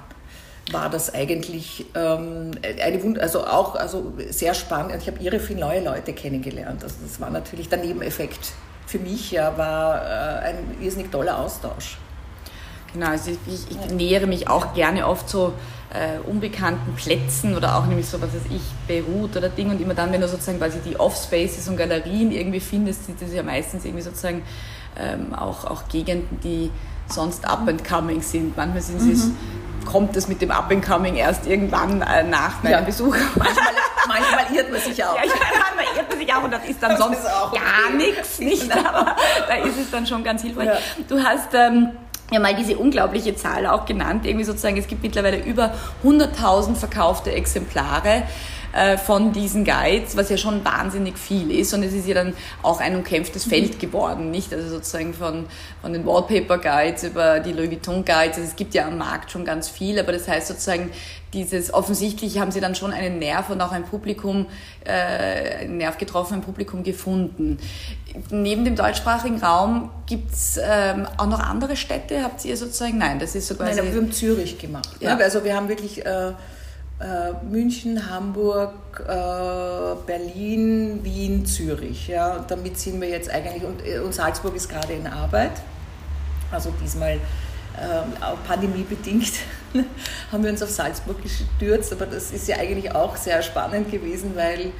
war 0.71 0.89
das 0.89 1.13
eigentlich 1.13 1.85
ähm, 1.95 2.51
eine 2.83 3.03
Wund 3.03 3.19
also 3.19 3.45
auch 3.45 3.75
also 3.75 4.13
sehr 4.29 4.53
spannend. 4.53 5.01
Ich 5.01 5.07
habe 5.07 5.21
irre 5.23 5.39
viele 5.39 5.61
neue 5.61 5.83
Leute 5.83 6.13
kennengelernt. 6.13 6.83
Also 6.83 6.95
das 7.05 7.19
war 7.19 7.29
natürlich 7.29 7.69
der 7.69 7.79
Nebeneffekt 7.79 8.53
für 8.85 8.99
mich, 8.99 9.31
ja, 9.31 9.57
war 9.57 10.01
äh, 10.01 10.49
ein 10.49 10.55
irrsinnig 10.81 11.11
toller 11.11 11.39
Austausch. 11.39 11.97
Genau, 12.93 13.07
also 13.07 13.31
ich, 13.31 13.71
ich 13.71 13.91
nähere 13.91 14.27
mich 14.27 14.49
auch 14.49 14.73
gerne 14.73 15.07
oft 15.07 15.29
so 15.29 15.53
äh, 15.93 16.19
unbekannten 16.29 16.93
Plätzen 16.95 17.55
oder 17.55 17.77
auch 17.77 17.85
nämlich 17.85 18.05
so, 18.05 18.21
was 18.21 18.33
weiß 18.33 18.51
ich, 18.53 18.61
Beirut 18.87 19.35
oder 19.37 19.49
Ding 19.49 19.69
und 19.69 19.81
immer 19.81 19.93
dann, 19.93 20.11
wenn 20.11 20.21
du 20.21 20.27
sozusagen 20.27 20.59
quasi 20.59 20.79
die 20.85 20.99
Off-Spaces 20.99 21.69
und 21.69 21.77
Galerien 21.77 22.31
irgendwie 22.31 22.59
findest, 22.59 23.05
sind 23.05 23.21
das 23.21 23.33
ja 23.33 23.43
meistens 23.43 23.85
irgendwie 23.85 24.03
sozusagen 24.03 24.43
ähm, 24.99 25.33
auch, 25.33 25.65
auch 25.65 25.87
Gegenden, 25.87 26.39
die 26.43 26.69
sonst 27.07 27.45
up 27.45 27.67
and 27.67 27.83
coming 27.83 28.21
sind. 28.21 28.55
Manchmal 28.57 28.81
sind 28.81 28.99
sie 28.99 29.13
mhm 29.13 29.37
kommt 29.85 30.15
es 30.15 30.27
mit 30.27 30.41
dem 30.41 30.51
Up 30.51 30.71
and 30.71 30.85
Coming 30.85 31.15
erst 31.15 31.47
irgendwann 31.47 32.01
äh, 32.01 32.23
nach 32.23 32.63
meinem 32.63 32.71
ja. 32.71 32.81
Besuch. 32.81 33.15
Manchmal, 33.35 33.65
manchmal, 34.07 34.55
irrt 34.55 34.71
man 34.71 34.81
sich 34.81 35.03
auch. 35.03 35.15
Ja, 35.15 35.21
manchmal 35.25 35.97
irrt 35.97 36.09
man 36.09 36.17
sich 36.17 36.33
auch 36.33 36.43
und 36.43 36.51
das 36.51 36.65
ist 36.65 36.81
dann 36.81 36.91
das 36.91 36.99
sonst 36.99 37.17
ist 37.17 37.25
gar 37.25 37.95
nichts, 37.95 38.39
nicht? 38.39 38.69
Genau. 38.69 38.89
Aber 38.89 39.15
da 39.47 39.55
ist 39.55 39.77
es 39.77 39.91
dann 39.91 40.05
schon 40.05 40.23
ganz 40.23 40.41
hilfreich. 40.41 40.67
Ja. 40.67 40.77
Du 41.07 41.23
hast... 41.23 41.53
Ähm, 41.53 41.91
ja 42.31 42.39
mal 42.39 42.55
diese 42.55 42.77
unglaubliche 42.77 43.35
Zahl 43.35 43.67
auch 43.67 43.85
genannt, 43.85 44.25
irgendwie 44.25 44.45
sozusagen, 44.45 44.77
es 44.77 44.87
gibt 44.87 45.03
mittlerweile 45.03 45.43
über 45.43 45.73
100.000 46.03 46.75
verkaufte 46.75 47.33
Exemplare. 47.33 48.23
Äh, 48.73 48.97
von 48.97 49.33
diesen 49.33 49.65
Guides, 49.65 50.15
was 50.15 50.29
ja 50.29 50.37
schon 50.37 50.63
wahnsinnig 50.63 51.17
viel 51.17 51.51
ist. 51.51 51.73
Und 51.73 51.83
es 51.83 51.93
ist 51.93 52.07
ja 52.07 52.13
dann 52.13 52.33
auch 52.63 52.79
ein 52.79 52.95
umkämpftes 52.95 53.43
Feld 53.43 53.79
geworden, 53.79 54.31
nicht? 54.31 54.53
Also 54.53 54.69
sozusagen 54.69 55.13
von, 55.13 55.45
von 55.81 55.91
den 55.91 56.05
Wallpaper 56.05 56.57
Guides 56.57 57.03
über 57.03 57.41
die 57.41 57.51
Louis 57.51 57.69
Vuitton 57.69 58.05
Guides. 58.05 58.37
Also 58.37 58.43
es 58.43 58.55
gibt 58.55 58.73
ja 58.73 58.87
am 58.87 58.97
Markt 58.97 59.31
schon 59.31 59.43
ganz 59.43 59.67
viel, 59.67 59.99
aber 59.99 60.13
das 60.13 60.27
heißt 60.27 60.47
sozusagen, 60.47 60.91
dieses 61.33 61.73
offensichtlich 61.73 62.39
haben 62.39 62.51
sie 62.51 62.61
dann 62.61 62.75
schon 62.75 62.93
einen 62.93 63.19
Nerv 63.19 63.49
und 63.49 63.61
auch 63.61 63.71
ein 63.71 63.83
Publikum, 63.83 64.47
äh, 64.85 65.61
einen 65.61 65.77
Nerv 65.77 65.97
getroffen, 65.97 66.35
ein 66.35 66.41
Publikum 66.41 66.83
gefunden. 66.83 67.57
Neben 68.29 68.63
dem 68.63 68.75
deutschsprachigen 68.75 69.41
Raum 69.41 69.89
gibt 70.05 70.31
es 70.31 70.59
ähm, 70.61 71.07
auch 71.17 71.27
noch 71.27 71.39
andere 71.39 71.75
Städte? 71.75 72.23
Habt 72.23 72.43
ihr 72.45 72.55
sozusagen? 72.55 72.97
Nein, 72.97 73.19
das 73.19 73.35
ist 73.35 73.47
so 73.47 73.55
quasi. 73.55 73.71
Nein, 73.71 73.79
aber 73.79 73.93
wir 73.93 74.01
haben 74.01 74.11
Zürich 74.11 74.57
gemacht. 74.59 74.89
Ja. 74.99 75.15
Ne? 75.15 75.23
Also 75.23 75.43
wir 75.43 75.55
haben 75.55 75.69
wirklich 75.69 76.05
äh, 76.05 76.33
München, 77.49 78.09
Hamburg, 78.09 78.73
äh, 78.99 79.95
Berlin, 80.05 80.99
Wien, 81.03 81.45
Zürich. 81.45 82.07
Ja. 82.07 82.37
Und 82.37 82.51
damit 82.51 82.77
sind 82.77 83.01
wir 83.01 83.09
jetzt 83.09 83.29
eigentlich, 83.29 83.63
und, 83.63 83.85
äh, 83.85 83.99
und 83.99 84.13
Salzburg 84.13 84.55
ist 84.55 84.69
gerade 84.69 84.93
in 84.93 85.07
Arbeit. 85.07 85.51
Also 86.51 86.71
diesmal 86.83 87.19
auch 88.19 88.37
pandemiebedingt 88.45 89.31
haben 90.31 90.43
wir 90.43 90.51
uns 90.51 90.61
auf 90.61 90.69
Salzburg 90.69 91.23
gestürzt, 91.23 91.93
aber 91.93 92.05
das 92.05 92.31
ist 92.31 92.49
ja 92.49 92.57
eigentlich 92.57 92.93
auch 92.93 93.15
sehr 93.15 93.41
spannend 93.41 93.89
gewesen, 93.89 94.33
weil 94.35 94.73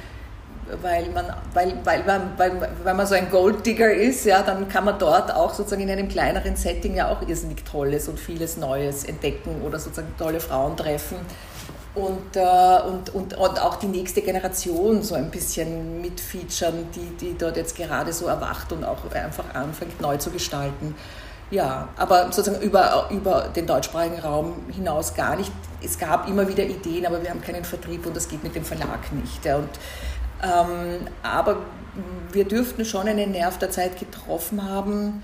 weil 0.80 1.10
man, 1.10 1.26
weil, 1.54 1.74
weil, 1.84 2.04
weil, 2.36 2.68
weil 2.84 2.94
man 2.94 3.06
so 3.06 3.14
ein 3.14 3.30
Golddigger 3.30 3.92
ist, 3.92 4.24
ja, 4.24 4.42
dann 4.42 4.68
kann 4.68 4.84
man 4.84 4.98
dort 4.98 5.34
auch 5.34 5.52
sozusagen 5.52 5.82
in 5.82 5.90
einem 5.90 6.08
kleineren 6.08 6.56
Setting 6.56 6.94
ja 6.94 7.08
auch 7.08 7.26
irrsinnig 7.26 7.64
Tolles 7.64 8.08
und 8.08 8.18
vieles 8.18 8.56
Neues 8.56 9.04
entdecken 9.04 9.62
oder 9.62 9.78
sozusagen 9.78 10.14
tolle 10.16 10.40
Frauen 10.40 10.76
treffen 10.76 11.16
und, 11.94 12.36
äh, 12.36 12.80
und, 12.86 13.10
und, 13.14 13.34
und 13.34 13.60
auch 13.60 13.76
die 13.76 13.86
nächste 13.86 14.22
Generation 14.22 15.02
so 15.02 15.14
ein 15.14 15.30
bisschen 15.30 16.00
mitfeaturen, 16.00 16.90
die, 16.94 17.16
die 17.20 17.36
dort 17.36 17.56
jetzt 17.56 17.76
gerade 17.76 18.12
so 18.12 18.26
erwacht 18.26 18.72
und 18.72 18.84
auch 18.84 18.98
einfach 19.12 19.54
anfängt 19.54 20.00
neu 20.00 20.16
zu 20.16 20.30
gestalten. 20.30 20.94
Ja, 21.50 21.90
aber 21.98 22.32
sozusagen 22.32 22.62
über, 22.62 23.10
über 23.10 23.48
den 23.54 23.66
deutschsprachigen 23.66 24.20
Raum 24.20 24.54
hinaus 24.70 25.14
gar 25.14 25.36
nicht. 25.36 25.52
Es 25.82 25.98
gab 25.98 26.26
immer 26.26 26.48
wieder 26.48 26.64
Ideen, 26.64 27.04
aber 27.04 27.22
wir 27.22 27.28
haben 27.28 27.42
keinen 27.42 27.64
Vertrieb 27.64 28.06
und 28.06 28.16
das 28.16 28.26
geht 28.26 28.42
mit 28.42 28.54
dem 28.54 28.64
Verlag 28.64 29.12
nicht. 29.12 29.44
Ja. 29.44 29.56
Und, 29.56 29.68
ähm, 30.42 31.06
aber 31.22 31.58
wir 32.32 32.46
dürften 32.46 32.86
schon 32.86 33.06
einen 33.06 33.32
Nerv 33.32 33.58
der 33.58 33.70
Zeit 33.70 33.98
getroffen 33.98 34.66
haben, 34.66 35.22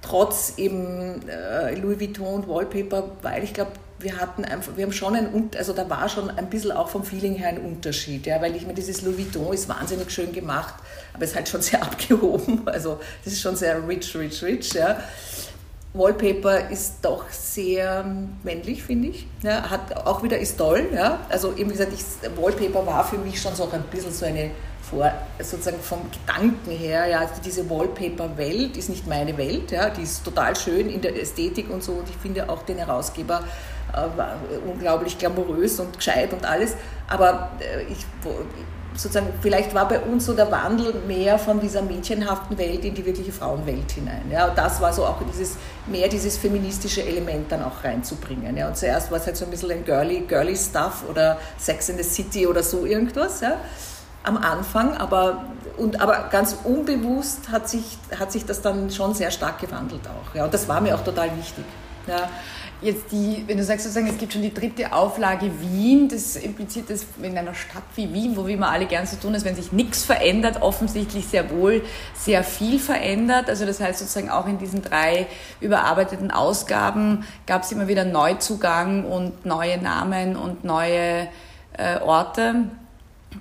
trotz 0.00 0.54
eben 0.56 1.28
äh, 1.28 1.74
Louis 1.74 2.00
Vuitton 2.00 2.36
und 2.36 2.48
Wallpaper, 2.48 3.10
weil 3.20 3.44
ich 3.44 3.52
glaube, 3.52 3.72
wir 3.98 4.18
hatten 4.18 4.44
einfach, 4.44 4.76
wir 4.76 4.84
haben 4.84 4.92
schon 4.92 5.14
ein, 5.14 5.50
also 5.56 5.72
da 5.72 5.88
war 5.88 6.08
schon 6.08 6.30
ein 6.30 6.50
bisschen 6.50 6.72
auch 6.72 6.88
vom 6.88 7.04
Feeling 7.04 7.34
her 7.34 7.48
ein 7.48 7.58
Unterschied, 7.58 8.26
ja, 8.26 8.40
weil 8.40 8.54
ich 8.54 8.66
mir 8.66 8.74
dieses 8.74 9.02
Louis 9.02 9.18
Vuitton 9.18 9.52
ist 9.52 9.68
wahnsinnig 9.68 10.10
schön 10.10 10.32
gemacht, 10.32 10.74
aber 11.14 11.24
es 11.24 11.30
ist 11.30 11.36
halt 11.36 11.48
schon 11.48 11.62
sehr 11.62 11.82
abgehoben, 11.82 12.62
also 12.66 13.00
das 13.24 13.32
ist 13.32 13.40
schon 13.40 13.56
sehr 13.56 13.86
rich, 13.86 14.14
rich, 14.16 14.42
rich, 14.42 14.72
ja. 14.74 14.98
Wallpaper 15.94 16.68
ist 16.70 16.96
doch 17.00 17.24
sehr 17.30 18.04
männlich, 18.42 18.82
finde 18.82 19.08
ich. 19.08 19.26
Ja, 19.42 19.70
hat 19.70 19.96
auch 20.06 20.22
wieder 20.22 20.38
ist 20.38 20.58
toll. 20.58 20.90
Ja. 20.94 21.20
Also 21.30 21.52
eben 21.56 21.70
wie 21.70 21.72
gesagt, 21.72 21.92
ich, 21.94 22.36
Wallpaper 22.38 22.86
war 22.86 23.02
für 23.02 23.16
mich 23.16 23.40
schon 23.40 23.54
so 23.54 23.66
ein 23.70 23.82
bisschen 23.84 24.12
so 24.12 24.26
eine 24.26 24.50
vor, 24.90 25.10
sozusagen 25.40 25.80
vom 25.80 26.00
Gedanken 26.10 26.70
her, 26.70 27.06
ja, 27.06 27.20
also 27.20 27.34
diese 27.44 27.68
Wallpaper-Welt 27.68 28.76
ist 28.76 28.88
nicht 28.88 29.06
meine 29.06 29.36
Welt, 29.36 29.72
ja, 29.72 29.90
die 29.90 30.02
ist 30.02 30.24
total 30.24 30.54
schön 30.54 30.88
in 30.88 31.00
der 31.00 31.20
Ästhetik 31.20 31.70
und 31.70 31.82
so 31.82 31.92
und 31.92 32.08
ich 32.08 32.16
finde 32.16 32.48
auch 32.48 32.62
den 32.62 32.78
Herausgeber 32.78 33.42
äh, 33.92 34.68
unglaublich 34.68 35.18
glamourös 35.18 35.80
und 35.80 35.96
gescheit 35.96 36.32
und 36.32 36.44
alles, 36.44 36.76
aber 37.08 37.50
äh, 37.60 37.82
ich, 37.84 38.06
sozusagen, 38.94 39.28
vielleicht 39.42 39.74
war 39.74 39.88
bei 39.88 40.00
uns 40.00 40.26
so 40.26 40.32
der 40.32 40.50
Wandel 40.50 40.94
mehr 41.06 41.38
von 41.38 41.60
dieser 41.60 41.82
mädchenhaften 41.82 42.56
Welt 42.56 42.84
in 42.84 42.94
die 42.94 43.04
wirkliche 43.04 43.32
Frauenwelt 43.32 43.92
hinein. 43.92 44.22
Ja, 44.30 44.48
und 44.48 44.56
das 44.56 44.80
war 44.80 44.92
so 44.92 45.04
auch 45.04 45.18
dieses, 45.30 45.56
mehr 45.86 46.08
dieses 46.08 46.38
feministische 46.38 47.02
Element 47.02 47.52
dann 47.52 47.62
auch 47.62 47.84
reinzubringen. 47.84 48.56
Ja, 48.56 48.68
und 48.68 48.76
zuerst 48.76 49.10
war 49.10 49.18
es 49.18 49.26
halt 49.26 49.36
so 49.36 49.44
ein 49.44 49.50
bisschen 49.50 49.70
ein 49.70 49.84
girly, 49.84 50.20
girly 50.20 50.56
Stuff 50.56 51.04
oder 51.10 51.36
Sex 51.58 51.90
in 51.90 51.98
the 51.98 52.02
City 52.02 52.46
oder 52.46 52.62
so 52.62 52.86
irgendwas. 52.86 53.40
Ja 53.42 53.58
am 54.26 54.36
Anfang, 54.38 54.96
aber, 54.96 55.44
und, 55.76 56.00
aber 56.00 56.28
ganz 56.30 56.56
unbewusst 56.64 57.48
hat 57.50 57.68
sich, 57.68 57.96
hat 58.18 58.32
sich 58.32 58.44
das 58.44 58.60
dann 58.60 58.90
schon 58.90 59.14
sehr 59.14 59.30
stark 59.30 59.60
gewandelt 59.60 60.02
auch. 60.08 60.34
Ja, 60.34 60.44
und 60.44 60.52
das 60.52 60.66
war 60.66 60.80
mir 60.80 60.96
auch 60.96 61.04
total 61.04 61.30
wichtig. 61.36 61.64
Ja. 62.08 62.28
Jetzt 62.82 63.10
die, 63.10 63.44
wenn 63.46 63.56
du 63.56 63.64
sagst 63.64 63.84
sozusagen, 63.84 64.08
es 64.08 64.18
gibt 64.18 64.34
schon 64.34 64.42
die 64.42 64.52
dritte 64.52 64.92
Auflage 64.92 65.50
Wien, 65.60 66.08
das 66.08 66.36
impliziert, 66.36 66.90
dass 66.90 67.06
in 67.22 67.36
einer 67.36 67.54
Stadt 67.54 67.84
wie 67.94 68.12
Wien, 68.12 68.36
wo 68.36 68.46
wir 68.46 68.54
immer 68.54 68.70
alle 68.70 68.86
gern 68.86 69.06
so 69.06 69.16
tun, 69.16 69.32
dass 69.32 69.44
wenn 69.44 69.56
sich 69.56 69.72
nichts 69.72 70.04
verändert, 70.04 70.60
offensichtlich 70.60 71.26
sehr 71.26 71.50
wohl 71.50 71.82
sehr 72.14 72.44
viel 72.44 72.78
verändert. 72.78 73.48
Also 73.48 73.64
das 73.64 73.80
heißt 73.80 73.98
sozusagen 73.98 74.28
auch 74.28 74.46
in 74.46 74.58
diesen 74.58 74.82
drei 74.82 75.26
überarbeiteten 75.60 76.30
Ausgaben 76.30 77.24
gab 77.46 77.62
es 77.62 77.72
immer 77.72 77.88
wieder 77.88 78.04
Neuzugang 78.04 79.04
und 79.04 79.46
neue 79.46 79.78
Namen 79.78 80.36
und 80.36 80.64
neue 80.64 81.28
äh, 81.78 81.98
Orte 82.00 82.66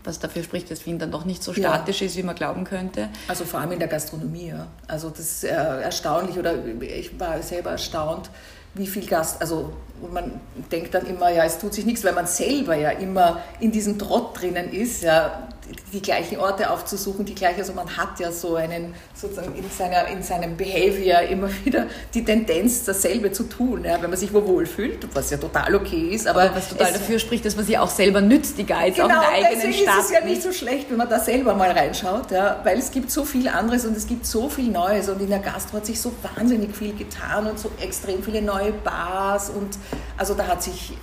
was 0.03 0.19
dafür 0.19 0.43
spricht, 0.43 0.69
dass 0.71 0.85
Wien 0.85 0.99
dann 0.99 1.11
doch 1.11 1.25
nicht 1.25 1.43
so 1.43 1.53
statisch 1.53 2.01
ja. 2.01 2.07
ist, 2.07 2.17
wie 2.17 2.23
man 2.23 2.35
glauben 2.35 2.63
könnte. 2.63 3.09
Also 3.27 3.45
vor 3.45 3.59
allem 3.59 3.71
in 3.71 3.79
der 3.79 3.87
Gastronomie. 3.87 4.49
Ja. 4.49 4.67
Also 4.87 5.09
das 5.09 5.19
ist 5.19 5.43
äh, 5.45 5.47
erstaunlich 5.49 6.37
oder 6.37 6.53
ich 6.81 7.17
war 7.19 7.41
selber 7.41 7.71
erstaunt, 7.71 8.29
wie 8.75 8.87
viel 8.87 9.07
Gast, 9.07 9.41
also 9.41 9.73
man 10.11 10.39
denkt 10.71 10.93
dann 10.93 11.05
immer, 11.07 11.29
ja, 11.29 11.43
es 11.45 11.57
tut 11.57 11.73
sich 11.73 11.85
nichts, 11.85 12.03
weil 12.03 12.13
man 12.13 12.27
selber 12.27 12.75
ja 12.75 12.91
immer 12.91 13.41
in 13.59 13.71
diesem 13.71 13.97
Trott 13.97 14.39
drinnen 14.39 14.71
ist, 14.71 15.03
ja, 15.03 15.47
die 15.93 16.01
gleichen 16.01 16.37
Orte 16.37 16.69
aufzusuchen, 16.69 17.25
die 17.25 17.33
gleiche, 17.33 17.59
also 17.59 17.73
man 17.73 17.97
hat 17.97 18.19
ja 18.19 18.31
so 18.31 18.55
einen, 18.55 18.93
sozusagen 19.13 19.55
in, 19.55 19.69
seiner, 19.69 20.07
in 20.07 20.21
seinem 20.21 20.57
Behavior 20.57 21.21
immer 21.21 21.49
wieder 21.63 21.87
die 22.13 22.23
Tendenz, 22.23 22.83
dasselbe 22.83 23.31
zu 23.31 23.43
tun, 23.43 23.83
ja, 23.85 24.01
wenn 24.01 24.09
man 24.09 24.19
sich 24.19 24.33
wo 24.33 24.45
wohlfühlt, 24.45 25.07
was 25.15 25.31
ja 25.31 25.37
total 25.37 25.75
okay 25.75 26.09
ist. 26.09 26.27
Aber, 26.27 26.43
aber 26.43 26.55
was 26.55 26.69
total 26.69 26.93
dafür 26.93 27.19
spricht, 27.19 27.45
dass 27.45 27.55
man 27.55 27.65
sie 27.65 27.77
auch 27.77 27.89
selber 27.89 28.21
nützt, 28.21 28.57
die 28.57 28.65
Guides 28.65 28.95
genau, 28.95 29.07
auch 29.07 29.13
in 29.13 29.19
der 29.19 29.29
eigenen 29.29 29.71
deswegen 29.71 29.89
Stadt. 29.89 29.99
ist 29.99 30.05
es 30.05 30.11
ja 30.11 30.25
nicht 30.25 30.41
so 30.41 30.51
schlecht, 30.51 30.89
wenn 30.89 30.97
man 30.97 31.09
da 31.09 31.19
selber 31.19 31.55
mal 31.55 31.71
reinschaut, 31.71 32.31
ja, 32.31 32.59
weil 32.63 32.77
es 32.77 32.91
gibt 32.91 33.09
so 33.09 33.25
viel 33.25 33.47
anderes 33.47 33.85
und 33.85 33.97
es 33.97 34.05
gibt 34.05 34.25
so 34.25 34.49
viel 34.49 34.69
Neues 34.69 35.09
und 35.09 35.21
in 35.21 35.29
der 35.29 35.39
Gastro 35.39 35.77
hat 35.77 35.85
sich 35.85 35.99
so 35.99 36.11
wahnsinnig 36.35 36.75
viel 36.75 36.93
getan 36.93 37.47
und 37.47 37.57
so 37.57 37.71
extrem 37.81 38.21
viele 38.21 38.41
neue 38.41 38.71
Bars 38.71 39.49
und 39.49 39.77
also 40.17 40.33
da 40.33 40.47
hat 40.47 40.61
sich, 40.61 40.93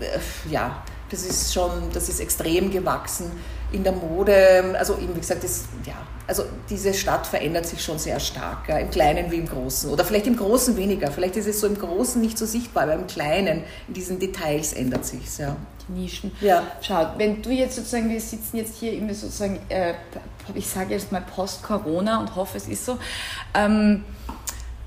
äh, 0.00 0.18
ja, 0.50 0.82
das 1.10 1.24
ist 1.24 1.52
schon, 1.52 1.70
das 1.92 2.08
ist 2.08 2.20
extrem 2.20 2.70
gewachsen 2.70 3.32
in 3.72 3.84
der 3.84 3.92
Mode, 3.92 4.74
also 4.78 4.94
eben 4.94 5.14
wie 5.14 5.20
gesagt, 5.20 5.44
das, 5.44 5.64
ja, 5.84 5.94
also 6.26 6.44
diese 6.68 6.92
Stadt 6.92 7.26
verändert 7.26 7.66
sich 7.66 7.82
schon 7.82 7.98
sehr 7.98 8.20
stark, 8.20 8.68
ja, 8.68 8.78
im 8.78 8.90
Kleinen 8.90 9.30
wie 9.30 9.36
im 9.36 9.48
Großen. 9.48 9.90
Oder 9.90 10.04
vielleicht 10.04 10.26
im 10.26 10.36
Großen 10.36 10.76
weniger. 10.76 11.10
Vielleicht 11.10 11.36
ist 11.36 11.46
es 11.46 11.60
so 11.60 11.66
im 11.66 11.78
Großen 11.78 12.20
nicht 12.20 12.36
so 12.36 12.44
sichtbar, 12.44 12.84
aber 12.84 12.94
im 12.94 13.06
Kleinen, 13.06 13.64
in 13.88 13.94
diesen 13.94 14.18
Details 14.18 14.74
ändert 14.74 15.06
sich 15.06 15.24
es. 15.24 15.38
Ja. 15.38 15.56
Die 15.88 15.92
Nischen. 15.92 16.32
Ja. 16.40 16.64
Schau, 16.82 17.06
wenn 17.16 17.40
du 17.40 17.50
jetzt 17.50 17.76
sozusagen, 17.76 18.10
wir 18.10 18.20
sitzen 18.20 18.58
jetzt 18.58 18.76
hier 18.76 18.92
immer 18.92 19.14
sozusagen, 19.14 19.58
äh, 19.70 19.94
ich 20.54 20.66
sage 20.66 20.92
jetzt 20.92 21.12
mal 21.12 21.22
Post-Corona 21.22 22.20
und 22.20 22.36
hoffe, 22.36 22.58
es 22.58 22.68
ist 22.68 22.84
so. 22.84 22.98
Ähm, 23.54 24.04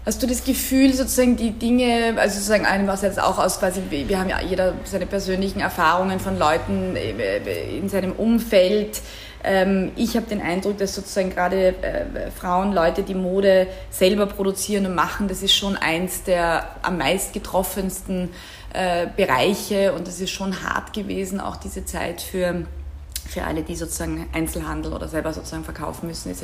Hast 0.04 0.24
du 0.24 0.26
das 0.26 0.44
Gefühl, 0.44 0.94
sozusagen 0.94 1.38
die 1.38 1.52
Dinge, 1.52 2.16
also 2.18 2.36
sozusagen 2.36 2.66
einem 2.66 2.88
was 2.88 3.04
jetzt 3.04 3.22
auch 3.22 3.38
aus 3.38 3.60
quasi, 3.60 3.84
wir 3.92 4.20
haben 4.20 4.30
ja 4.30 4.42
jeder 4.42 4.74
seine 4.84 5.06
persönlichen 5.06 5.60
Erfahrungen 5.60 6.20
von 6.20 6.40
Leuten 6.40 6.96
äh, 6.96 7.78
in 7.78 7.88
seinem 7.88 8.14
Umfeld. 8.14 9.00
Ähm, 9.44 9.92
ich 9.96 10.16
habe 10.16 10.26
den 10.26 10.42
Eindruck, 10.42 10.80
dass 10.80 10.96
sozusagen 10.96 11.30
gerade 11.30 11.76
äh, 11.84 12.32
Frauen, 12.32 12.74
Leute, 12.74 13.04
die 13.04 13.14
Mode 13.14 13.68
selber 13.92 14.26
produzieren 14.26 14.88
und 14.88 14.96
machen, 14.96 15.28
das 15.28 15.44
ist 15.44 15.54
schon 15.54 15.78
eins 15.78 16.24
der 16.24 16.78
am 16.82 16.98
meist 16.98 17.34
getroffensten 17.34 18.30
äh, 18.74 19.06
Bereiche 19.16 19.94
und 19.94 20.08
das 20.08 20.20
ist 20.20 20.32
schon 20.32 20.64
hart 20.64 20.94
gewesen, 20.94 21.40
auch 21.40 21.58
diese 21.58 21.86
Zeit 21.86 22.22
für 22.22 22.66
für 23.32 23.44
alle, 23.44 23.64
die 23.64 23.76
sozusagen 23.76 24.28
Einzelhandel 24.34 24.92
oder 24.92 25.08
selber 25.08 25.32
sozusagen 25.32 25.64
verkaufen 25.64 26.08
müssen 26.08 26.32
etc. 26.32 26.44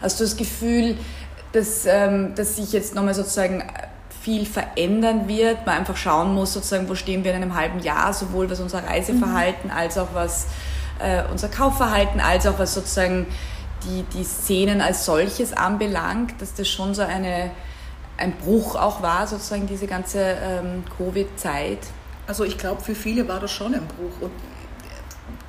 Hast 0.00 0.18
du 0.18 0.24
das 0.24 0.36
Gefühl, 0.36 0.96
dass, 1.52 1.86
ähm, 1.86 2.34
dass 2.34 2.56
sich 2.56 2.72
jetzt 2.72 2.94
nochmal 2.94 3.14
sozusagen 3.14 3.64
viel 4.20 4.46
verändern 4.46 5.28
wird. 5.28 5.66
Man 5.66 5.78
einfach 5.78 5.96
schauen 5.96 6.34
muss, 6.34 6.52
sozusagen, 6.52 6.88
wo 6.88 6.94
stehen 6.94 7.24
wir 7.24 7.32
in 7.32 7.42
einem 7.42 7.54
halben 7.54 7.80
Jahr, 7.80 8.12
sowohl 8.12 8.50
was 8.50 8.60
unser 8.60 8.84
Reiseverhalten 8.84 9.70
mhm. 9.70 9.76
als 9.76 9.98
auch 9.98 10.08
was 10.12 10.46
äh, 11.00 11.22
unser 11.30 11.48
Kaufverhalten, 11.48 12.20
als 12.20 12.46
auch 12.46 12.58
was 12.58 12.74
sozusagen 12.74 13.26
die, 13.84 14.04
die 14.14 14.24
Szenen 14.24 14.80
als 14.80 15.06
solches 15.06 15.52
anbelangt, 15.54 16.34
dass 16.40 16.54
das 16.54 16.68
schon 16.68 16.94
so 16.94 17.02
eine, 17.02 17.50
ein 18.18 18.32
Bruch 18.32 18.76
auch 18.76 19.02
war, 19.02 19.26
sozusagen 19.26 19.66
diese 19.66 19.86
ganze 19.86 20.20
ähm, 20.20 20.84
Covid-Zeit. 20.98 21.78
Also 22.26 22.44
ich 22.44 22.58
glaube, 22.58 22.82
für 22.82 22.94
viele 22.94 23.26
war 23.26 23.40
das 23.40 23.50
schon 23.50 23.74
ein 23.74 23.86
Bruch 23.86 24.20
und 24.20 24.30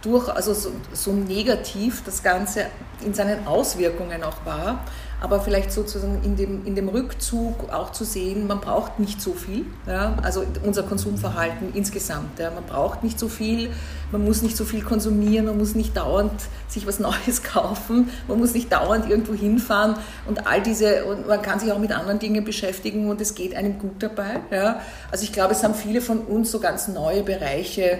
durch, 0.01 0.29
also 0.29 0.53
so, 0.53 0.71
so 0.93 1.13
negativ 1.13 2.03
das 2.05 2.23
Ganze 2.23 2.65
in 3.03 3.13
seinen 3.13 3.47
Auswirkungen 3.47 4.23
auch 4.23 4.45
war, 4.45 4.83
aber 5.21 5.39
vielleicht 5.39 5.71
sozusagen 5.71 6.23
in 6.23 6.35
dem, 6.35 6.65
in 6.65 6.73
dem 6.73 6.89
Rückzug 6.89 7.71
auch 7.71 7.91
zu 7.91 8.03
sehen, 8.03 8.47
man 8.47 8.59
braucht 8.59 8.99
nicht 8.99 9.21
so 9.21 9.33
viel. 9.33 9.65
Ja? 9.85 10.17
Also 10.23 10.43
unser 10.63 10.81
Konsumverhalten 10.81 11.73
insgesamt. 11.75 12.39
Ja? 12.39 12.49
Man 12.49 12.63
braucht 12.65 13.03
nicht 13.03 13.19
so 13.19 13.27
viel, 13.27 13.69
man 14.11 14.25
muss 14.25 14.41
nicht 14.41 14.57
so 14.57 14.65
viel 14.65 14.81
konsumieren, 14.81 15.45
man 15.45 15.59
muss 15.59 15.75
nicht 15.75 15.95
dauernd 15.95 16.31
sich 16.67 16.87
was 16.87 16.99
Neues 16.99 17.43
kaufen, 17.43 18.09
man 18.27 18.39
muss 18.39 18.55
nicht 18.55 18.71
dauernd 18.71 19.07
irgendwo 19.07 19.35
hinfahren 19.35 19.95
und 20.27 20.47
all 20.47 20.63
diese, 20.63 21.05
und 21.05 21.27
man 21.27 21.43
kann 21.43 21.59
sich 21.59 21.71
auch 21.71 21.79
mit 21.79 21.91
anderen 21.91 22.17
Dingen 22.17 22.43
beschäftigen 22.43 23.07
und 23.07 23.21
es 23.21 23.35
geht 23.35 23.53
einem 23.53 23.77
gut 23.77 24.01
dabei. 24.01 24.39
Ja? 24.49 24.81
Also 25.11 25.23
ich 25.23 25.31
glaube, 25.31 25.53
es 25.53 25.63
haben 25.63 25.75
viele 25.75 26.01
von 26.01 26.21
uns 26.21 26.49
so 26.49 26.59
ganz 26.59 26.87
neue 26.87 27.21
Bereiche 27.21 27.99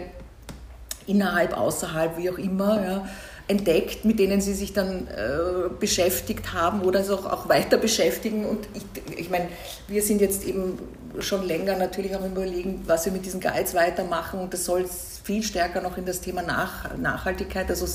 innerhalb, 1.07 1.57
außerhalb, 1.57 2.17
wie 2.17 2.29
auch 2.29 2.37
immer. 2.37 2.83
Ja? 2.83 3.05
entdeckt, 3.51 4.05
mit 4.05 4.17
denen 4.17 4.39
sie 4.39 4.53
sich 4.53 4.71
dann 4.71 5.07
äh, 5.07 5.69
beschäftigt 5.77 6.53
haben 6.53 6.81
oder 6.81 7.01
es 7.01 7.09
auch, 7.09 7.25
auch 7.25 7.49
weiter 7.49 7.77
beschäftigen. 7.77 8.45
Und 8.45 8.67
ich, 8.73 9.19
ich 9.19 9.29
meine, 9.29 9.49
wir 9.89 10.01
sind 10.01 10.21
jetzt 10.21 10.45
eben 10.45 10.79
schon 11.19 11.45
länger 11.45 11.75
natürlich 11.75 12.15
auch 12.15 12.25
überlegen, 12.25 12.81
was 12.85 13.05
wir 13.05 13.11
mit 13.11 13.25
diesen 13.25 13.41
Guides 13.41 13.73
weitermachen. 13.73 14.39
Und 14.39 14.53
das 14.53 14.63
soll 14.63 14.85
viel 15.23 15.43
stärker 15.43 15.81
noch 15.81 15.97
in 15.97 16.05
das 16.05 16.21
Thema 16.21 16.41
Nach 16.41 16.95
Nachhaltigkeit, 16.97 17.69
also 17.69 17.85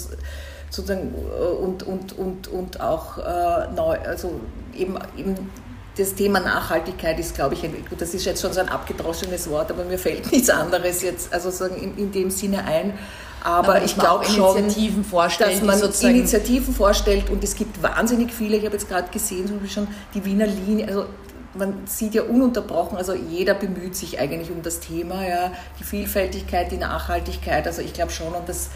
sozusagen 0.71 1.15
äh, 1.15 1.43
und, 1.43 1.83
und, 1.85 2.19
und, 2.19 2.49
und 2.49 2.81
auch 2.81 3.19
äh, 3.19 3.73
neu, 3.75 3.99
also 3.99 4.41
eben, 4.77 4.99
eben 5.17 5.51
das 5.97 6.15
Thema 6.15 6.41
Nachhaltigkeit 6.41 7.19
ist, 7.19 7.35
glaube 7.35 7.55
ich, 7.55 7.63
gut, 7.63 8.01
das 8.01 8.13
ist 8.13 8.25
jetzt 8.27 8.43
schon 8.43 8.53
so 8.53 8.61
ein 8.61 8.69
abgedroschenes 8.69 9.49
Wort, 9.49 9.71
aber 9.71 9.85
mir 9.85 9.99
fällt 9.99 10.31
nichts 10.33 10.51
anderes 10.51 11.03
jetzt 11.03 11.33
also 11.33 11.51
sagen 11.51 11.77
in, 11.77 11.97
in 11.97 12.13
dem 12.13 12.31
Sinne 12.31 12.65
ein. 12.65 12.99
Aber 13.43 13.85
ich 13.85 13.97
glaube 13.97 14.25
schon, 14.25 14.57
Initiativen 14.57 15.05
dass 15.39 15.63
man 15.63 15.81
Initiativen 16.11 16.75
vorstellt 16.75 17.31
und 17.31 17.45
es 17.45 17.55
gibt 17.55 17.81
wahnsinnig 17.81 18.33
viele. 18.33 18.57
Ich 18.57 18.65
habe 18.65 18.75
jetzt 18.75 18.89
gerade 18.89 19.09
gesehen, 19.11 19.47
zum 19.47 19.61
Beispiel 19.61 19.85
schon 19.85 19.89
die 20.15 20.25
Wiener 20.25 20.47
Linie, 20.47 20.89
also 20.89 21.07
man 21.55 21.87
sieht 21.87 22.15
ja 22.15 22.23
ununterbrochen, 22.23 22.99
also 22.99 23.15
jeder 23.15 23.55
bemüht 23.55 23.95
sich 23.95 24.19
eigentlich 24.19 24.51
um 24.51 24.63
das 24.63 24.81
Thema, 24.81 25.27
ja, 25.27 25.53
die 25.79 25.85
Vielfältigkeit, 25.85 26.73
die 26.73 26.77
Nachhaltigkeit. 26.77 27.67
Also 27.67 27.83
ich 27.83 27.93
glaube 27.93 28.11
schon 28.11 28.33
und 28.35 28.49
das 28.49 28.71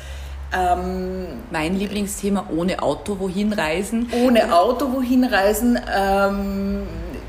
ähm, 0.52 1.26
mein 1.50 1.76
Lieblingsthema 1.76 2.46
ohne 2.56 2.82
Auto 2.82 3.18
wohin 3.18 3.52
reisen. 3.52 4.10
Ohne 4.24 4.54
Auto 4.56 4.92
wohin 4.92 5.24
reisen. 5.24 5.78
Ähm, 5.92 6.82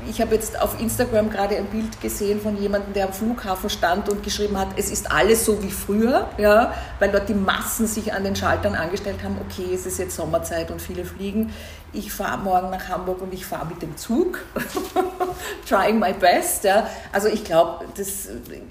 ich 0.08 0.20
habe 0.20 0.34
jetzt 0.34 0.60
auf 0.60 0.80
Instagram 0.80 1.30
gerade 1.30 1.56
ein 1.56 1.66
Bild 1.66 2.00
gesehen 2.00 2.40
von 2.40 2.60
jemandem, 2.60 2.92
der 2.92 3.06
am 3.06 3.12
Flughafen 3.12 3.70
stand 3.70 4.08
und 4.08 4.22
geschrieben 4.22 4.58
hat, 4.58 4.68
es 4.76 4.90
ist 4.90 5.10
alles 5.10 5.44
so 5.44 5.62
wie 5.62 5.70
früher, 5.70 6.28
ja, 6.38 6.74
weil 6.98 7.10
dort 7.10 7.28
die 7.28 7.34
Massen 7.34 7.86
sich 7.86 8.12
an 8.12 8.24
den 8.24 8.36
Schaltern 8.36 8.74
angestellt 8.74 9.22
haben, 9.22 9.36
okay, 9.40 9.74
es 9.74 9.86
ist 9.86 9.98
jetzt 9.98 10.16
Sommerzeit 10.16 10.70
und 10.70 10.80
viele 10.80 11.04
fliegen 11.04 11.52
ich 11.94 12.10
fahre 12.10 12.38
morgen 12.38 12.70
nach 12.70 12.88
Hamburg 12.88 13.20
und 13.20 13.34
ich 13.34 13.44
fahre 13.44 13.66
mit 13.66 13.82
dem 13.82 13.96
Zug. 13.96 14.38
Trying 15.68 15.98
my 15.98 16.12
best. 16.14 16.64
Ja. 16.64 16.88
Also 17.12 17.28
ich 17.28 17.44
glaube, 17.44 17.84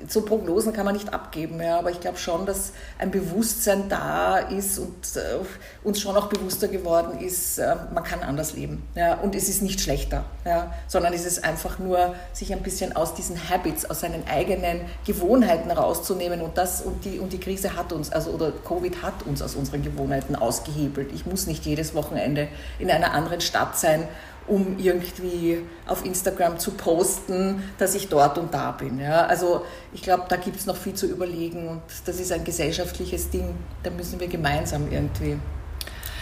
so 0.08 0.22
Prognosen 0.22 0.74
kann 0.74 0.86
man 0.86 0.96
nicht 0.96 1.14
abgeben, 1.14 1.62
ja, 1.62 1.78
aber 1.78 1.92
ich 1.92 2.00
glaube 2.00 2.18
schon, 2.18 2.46
dass 2.46 2.72
ein 2.98 3.12
Bewusstsein 3.12 3.90
da 3.90 4.38
ist 4.38 4.80
und 4.80 5.16
äh, 5.16 5.38
uns 5.84 6.02
schon 6.02 6.16
auch 6.18 6.28
bewusster 6.28 6.68
geworden 6.68 7.20
ist, 7.20 7.60
äh, 7.60 7.76
man 7.94 8.04
kann 8.04 8.24
anders 8.24 8.54
leben. 8.54 8.88
Ja. 8.96 9.16
Und 9.16 9.36
es 9.36 9.50
ist 9.50 9.62
nicht 9.62 9.82
schlechter, 9.82 10.26
ja, 10.46 10.74
sondern 10.88 11.14
es 11.14 11.21
ist 11.26 11.44
einfach 11.44 11.80
nur, 11.80 12.16
sich 12.34 12.54
ein 12.54 12.62
bisschen 12.62 12.96
aus 12.96 13.14
diesen 13.14 13.50
Habits, 13.50 13.90
aus 13.90 14.02
seinen 14.02 14.28
eigenen 14.28 14.82
Gewohnheiten 15.06 15.72
rauszunehmen 15.72 16.42
und 16.42 16.58
das 16.58 16.82
und 16.82 17.06
die, 17.06 17.20
und 17.20 17.34
die 17.34 17.40
Krise 17.40 17.76
hat 17.76 17.94
uns, 17.94 18.12
also 18.12 18.32
oder 18.32 18.52
Covid 18.52 19.02
hat 19.02 19.24
uns 19.26 19.42
aus 19.42 19.56
unseren 19.56 19.84
Gewohnheiten 19.84 20.36
ausgehebelt. 20.36 21.12
Ich 21.14 21.26
muss 21.26 21.48
nicht 21.48 21.66
jedes 21.66 21.94
Wochenende 21.94 22.48
in 22.80 22.90
einer 22.90 23.14
anderen 23.14 23.42
Stadt 23.42 23.78
sein, 23.78 24.08
um 24.48 24.78
irgendwie 24.80 25.60
auf 25.88 26.04
Instagram 26.06 26.60
zu 26.60 26.72
posten, 26.72 27.64
dass 27.78 27.96
ich 27.96 28.10
dort 28.10 28.38
und 28.38 28.54
da 28.54 28.72
bin. 28.72 29.00
Ja? 29.00 29.26
Also 29.26 29.66
ich 29.94 30.02
glaube, 30.02 30.26
da 30.30 30.36
gibt 30.36 30.58
es 30.58 30.66
noch 30.66 30.76
viel 30.76 30.94
zu 30.94 31.08
überlegen 31.08 31.68
und 31.68 31.82
das 32.06 32.20
ist 32.20 32.32
ein 32.32 32.44
gesellschaftliches 32.44 33.30
Ding, 33.30 33.56
da 33.84 33.92
müssen 33.92 34.20
wir 34.20 34.28
gemeinsam 34.28 34.92
irgendwie 34.92 35.38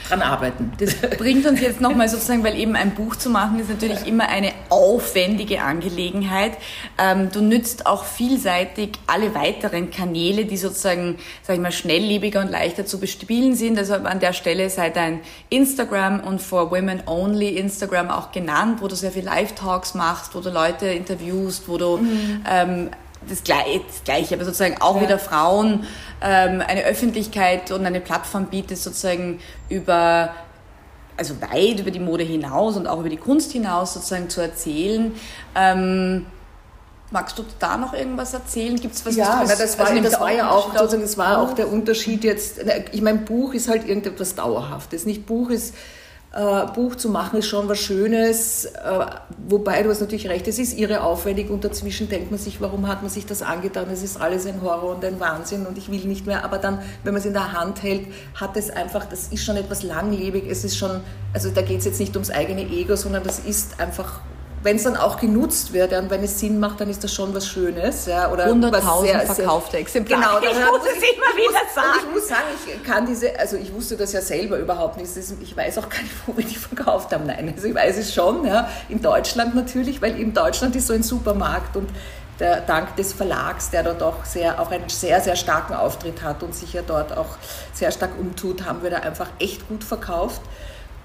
dran 0.09 0.21
arbeiten. 0.21 0.71
Das 0.79 0.95
bringt 1.17 1.45
uns 1.45 1.61
jetzt 1.61 1.81
nochmal 1.81 2.09
sozusagen, 2.09 2.43
weil 2.43 2.57
eben 2.57 2.75
ein 2.75 2.95
Buch 2.95 3.15
zu 3.15 3.29
machen 3.29 3.59
ist 3.59 3.69
natürlich 3.69 4.07
immer 4.07 4.27
eine 4.27 4.51
aufwendige 4.69 5.61
Angelegenheit. 5.61 6.53
Ähm, 6.97 7.29
du 7.31 7.41
nützt 7.41 7.85
auch 7.85 8.03
vielseitig 8.03 8.91
alle 9.07 9.35
weiteren 9.35 9.91
Kanäle, 9.91 10.45
die 10.45 10.57
sozusagen, 10.57 11.17
sag 11.43 11.55
ich 11.55 11.61
mal, 11.61 11.71
schnelllebiger 11.71 12.41
und 12.41 12.51
leichter 12.51 12.85
zu 12.85 12.99
bespielen 12.99 13.55
sind. 13.55 13.77
Also 13.77 13.95
an 13.95 14.19
der 14.19 14.33
Stelle 14.33 14.69
sei 14.69 14.89
dein 14.89 15.21
Instagram 15.49 16.21
und 16.21 16.41
For 16.41 16.71
Women 16.71 17.03
Only 17.05 17.49
Instagram 17.57 18.09
auch 18.09 18.31
genannt, 18.31 18.81
wo 18.81 18.87
du 18.87 18.95
sehr 18.95 19.11
viel 19.11 19.25
Live-Talks 19.25 19.93
machst, 19.93 20.35
wo 20.35 20.39
du 20.39 20.49
Leute 20.49 20.87
interviewst, 20.87 21.67
wo 21.67 21.77
du 21.77 21.97
mhm. 21.97 22.43
ähm, 22.49 22.89
das 23.27 23.43
Gleiche, 23.43 23.81
das 23.87 24.03
Gleiche, 24.03 24.35
aber 24.35 24.45
sozusagen 24.45 24.81
auch 24.81 24.95
ja. 24.97 25.01
wieder 25.01 25.19
Frauen 25.19 25.85
ähm, 26.21 26.63
eine 26.65 26.83
Öffentlichkeit 26.83 27.71
und 27.71 27.85
eine 27.85 27.99
Plattform 27.99 28.45
bietet, 28.45 28.77
sozusagen 28.77 29.39
über 29.69 30.31
also 31.17 31.35
weit 31.41 31.79
über 31.79 31.91
die 31.91 31.99
Mode 31.99 32.23
hinaus 32.23 32.77
und 32.77 32.87
auch 32.87 33.01
über 33.01 33.09
die 33.09 33.17
Kunst 33.17 33.51
hinaus 33.51 33.93
sozusagen 33.93 34.29
zu 34.29 34.39
erzählen. 34.39 35.13
Ähm, 35.53 36.25
magst 37.11 37.37
du 37.37 37.43
da 37.59 37.75
noch 37.75 37.93
irgendwas 37.93 38.33
erzählen? 38.33 38.79
Gibt 38.79 38.95
es 38.95 39.05
was? 39.05 39.15
Ja, 39.15 39.41
was, 39.43 39.57
das, 39.57 39.77
war, 39.77 39.87
also 39.87 40.01
das 40.01 40.19
war 40.19 40.31
ja 40.31 40.49
auch, 40.49 40.73
also 40.75 40.97
das 40.97 41.17
war 41.17 41.41
auch 41.41 41.53
der 41.53 41.71
Unterschied 41.71 42.23
jetzt. 42.23 42.61
Ich 42.93 43.01
meine, 43.01 43.19
Buch 43.19 43.53
ist 43.53 43.67
halt 43.67 43.87
irgendetwas 43.87 44.35
Dauerhaftes. 44.35 45.05
Nicht 45.05 45.25
Buch 45.25 45.49
ist 45.49 45.75
äh, 46.31 46.65
Buch 46.75 46.95
zu 46.95 47.09
machen 47.09 47.39
ist 47.39 47.47
schon 47.47 47.67
was 47.67 47.79
Schönes, 47.79 48.65
äh, 48.65 49.05
wobei 49.47 49.81
du 49.81 49.89
hast 49.89 49.99
natürlich 49.99 50.29
recht, 50.29 50.47
es 50.47 50.59
ist 50.59 50.77
irre 50.77 51.01
aufwendig 51.01 51.49
und 51.49 51.63
dazwischen 51.63 52.07
denkt 52.07 52.29
man 52.29 52.39
sich, 52.39 52.61
warum 52.61 52.87
hat 52.87 53.01
man 53.01 53.09
sich 53.09 53.25
das 53.25 53.41
angetan, 53.41 53.87
es 53.91 54.03
ist 54.03 54.21
alles 54.21 54.45
ein 54.45 54.61
Horror 54.61 54.95
und 54.95 55.05
ein 55.05 55.19
Wahnsinn 55.19 55.65
und 55.65 55.77
ich 55.77 55.89
will 55.89 56.05
nicht 56.05 56.27
mehr, 56.27 56.43
aber 56.43 56.59
dann, 56.59 56.79
wenn 57.03 57.13
man 57.13 57.19
es 57.19 57.25
in 57.25 57.33
der 57.33 57.53
Hand 57.53 57.81
hält, 57.81 58.07
hat 58.35 58.55
es 58.57 58.69
einfach, 58.69 59.05
das 59.05 59.29
ist 59.29 59.43
schon 59.43 59.57
etwas 59.57 59.81
langlebig, 59.81 60.43
es 60.47 60.63
ist 60.63 60.77
schon, 60.77 61.01
also 61.33 61.49
da 61.49 61.63
geht 61.63 61.79
es 61.79 61.85
jetzt 61.85 61.99
nicht 61.99 62.15
ums 62.15 62.29
eigene 62.29 62.61
Ego, 62.61 62.95
sondern 62.95 63.23
das 63.23 63.39
ist 63.39 63.79
einfach 63.79 64.21
wenn 64.61 64.75
es 64.75 64.83
dann 64.83 64.97
auch 64.97 65.19
genutzt 65.19 65.73
wird 65.73 65.91
ja, 65.91 65.99
und 65.99 66.09
wenn 66.09 66.23
es 66.23 66.39
Sinn 66.39 66.59
macht, 66.59 66.81
dann 66.81 66.89
ist 66.89 67.03
das 67.03 67.13
schon 67.13 67.33
was 67.33 67.47
Schönes. 67.47 68.05
Ja, 68.05 68.31
oder 68.31 68.47
100.000 68.47 69.25
verkaufte 69.25 69.77
Exemplare. 69.77 70.41
Genau, 70.41 70.51
ich 70.51 70.71
muss 70.71 70.81
es 70.81 70.97
immer 70.97 71.37
wieder 71.37 71.61
sagen. 71.73 71.87
Und 71.93 72.07
ich 72.07 72.13
muss 72.13 72.27
sagen, 72.27 72.43
ich 72.65 72.83
kann 72.83 73.05
diese, 73.05 73.39
also 73.39 73.55
ich 73.57 73.73
wusste 73.73 73.95
das 73.95 74.11
ja 74.11 74.21
selber 74.21 74.57
überhaupt 74.57 74.97
nicht. 74.97 75.09
Ich 75.15 75.55
weiß 75.55 75.77
auch 75.77 75.89
gar 75.89 76.01
nicht, 76.01 76.13
wo 76.25 76.35
wir 76.35 76.45
die 76.45 76.55
verkauft 76.55 77.13
haben. 77.13 77.25
Nein, 77.25 77.53
also 77.55 77.67
ich 77.67 77.75
weiß 77.75 77.97
es 77.97 78.13
schon, 78.13 78.45
ja, 78.45 78.69
in 78.89 79.01
Deutschland 79.01 79.55
natürlich, 79.55 80.01
weil 80.01 80.19
in 80.19 80.33
Deutschland 80.33 80.75
ist 80.75 80.87
so 80.87 80.93
ein 80.93 81.03
Supermarkt 81.03 81.77
und 81.77 81.89
der, 82.39 82.61
dank 82.61 82.95
des 82.95 83.13
Verlags, 83.13 83.69
der 83.69 83.83
dort 83.83 84.01
auch 84.01 84.25
sehr, 84.25 84.61
auch 84.61 84.71
einen 84.71 84.89
sehr, 84.89 85.21
sehr 85.21 85.35
starken 85.35 85.73
Auftritt 85.73 86.21
hat 86.21 86.41
und 86.41 86.55
sich 86.55 86.73
ja 86.73 86.81
dort 86.85 87.17
auch 87.17 87.37
sehr 87.73 87.91
stark 87.91 88.11
umtut, 88.17 88.65
haben 88.65 88.81
wir 88.81 88.89
da 88.89 88.97
einfach 88.97 89.27
echt 89.39 89.67
gut 89.67 89.83
verkauft. 89.83 90.41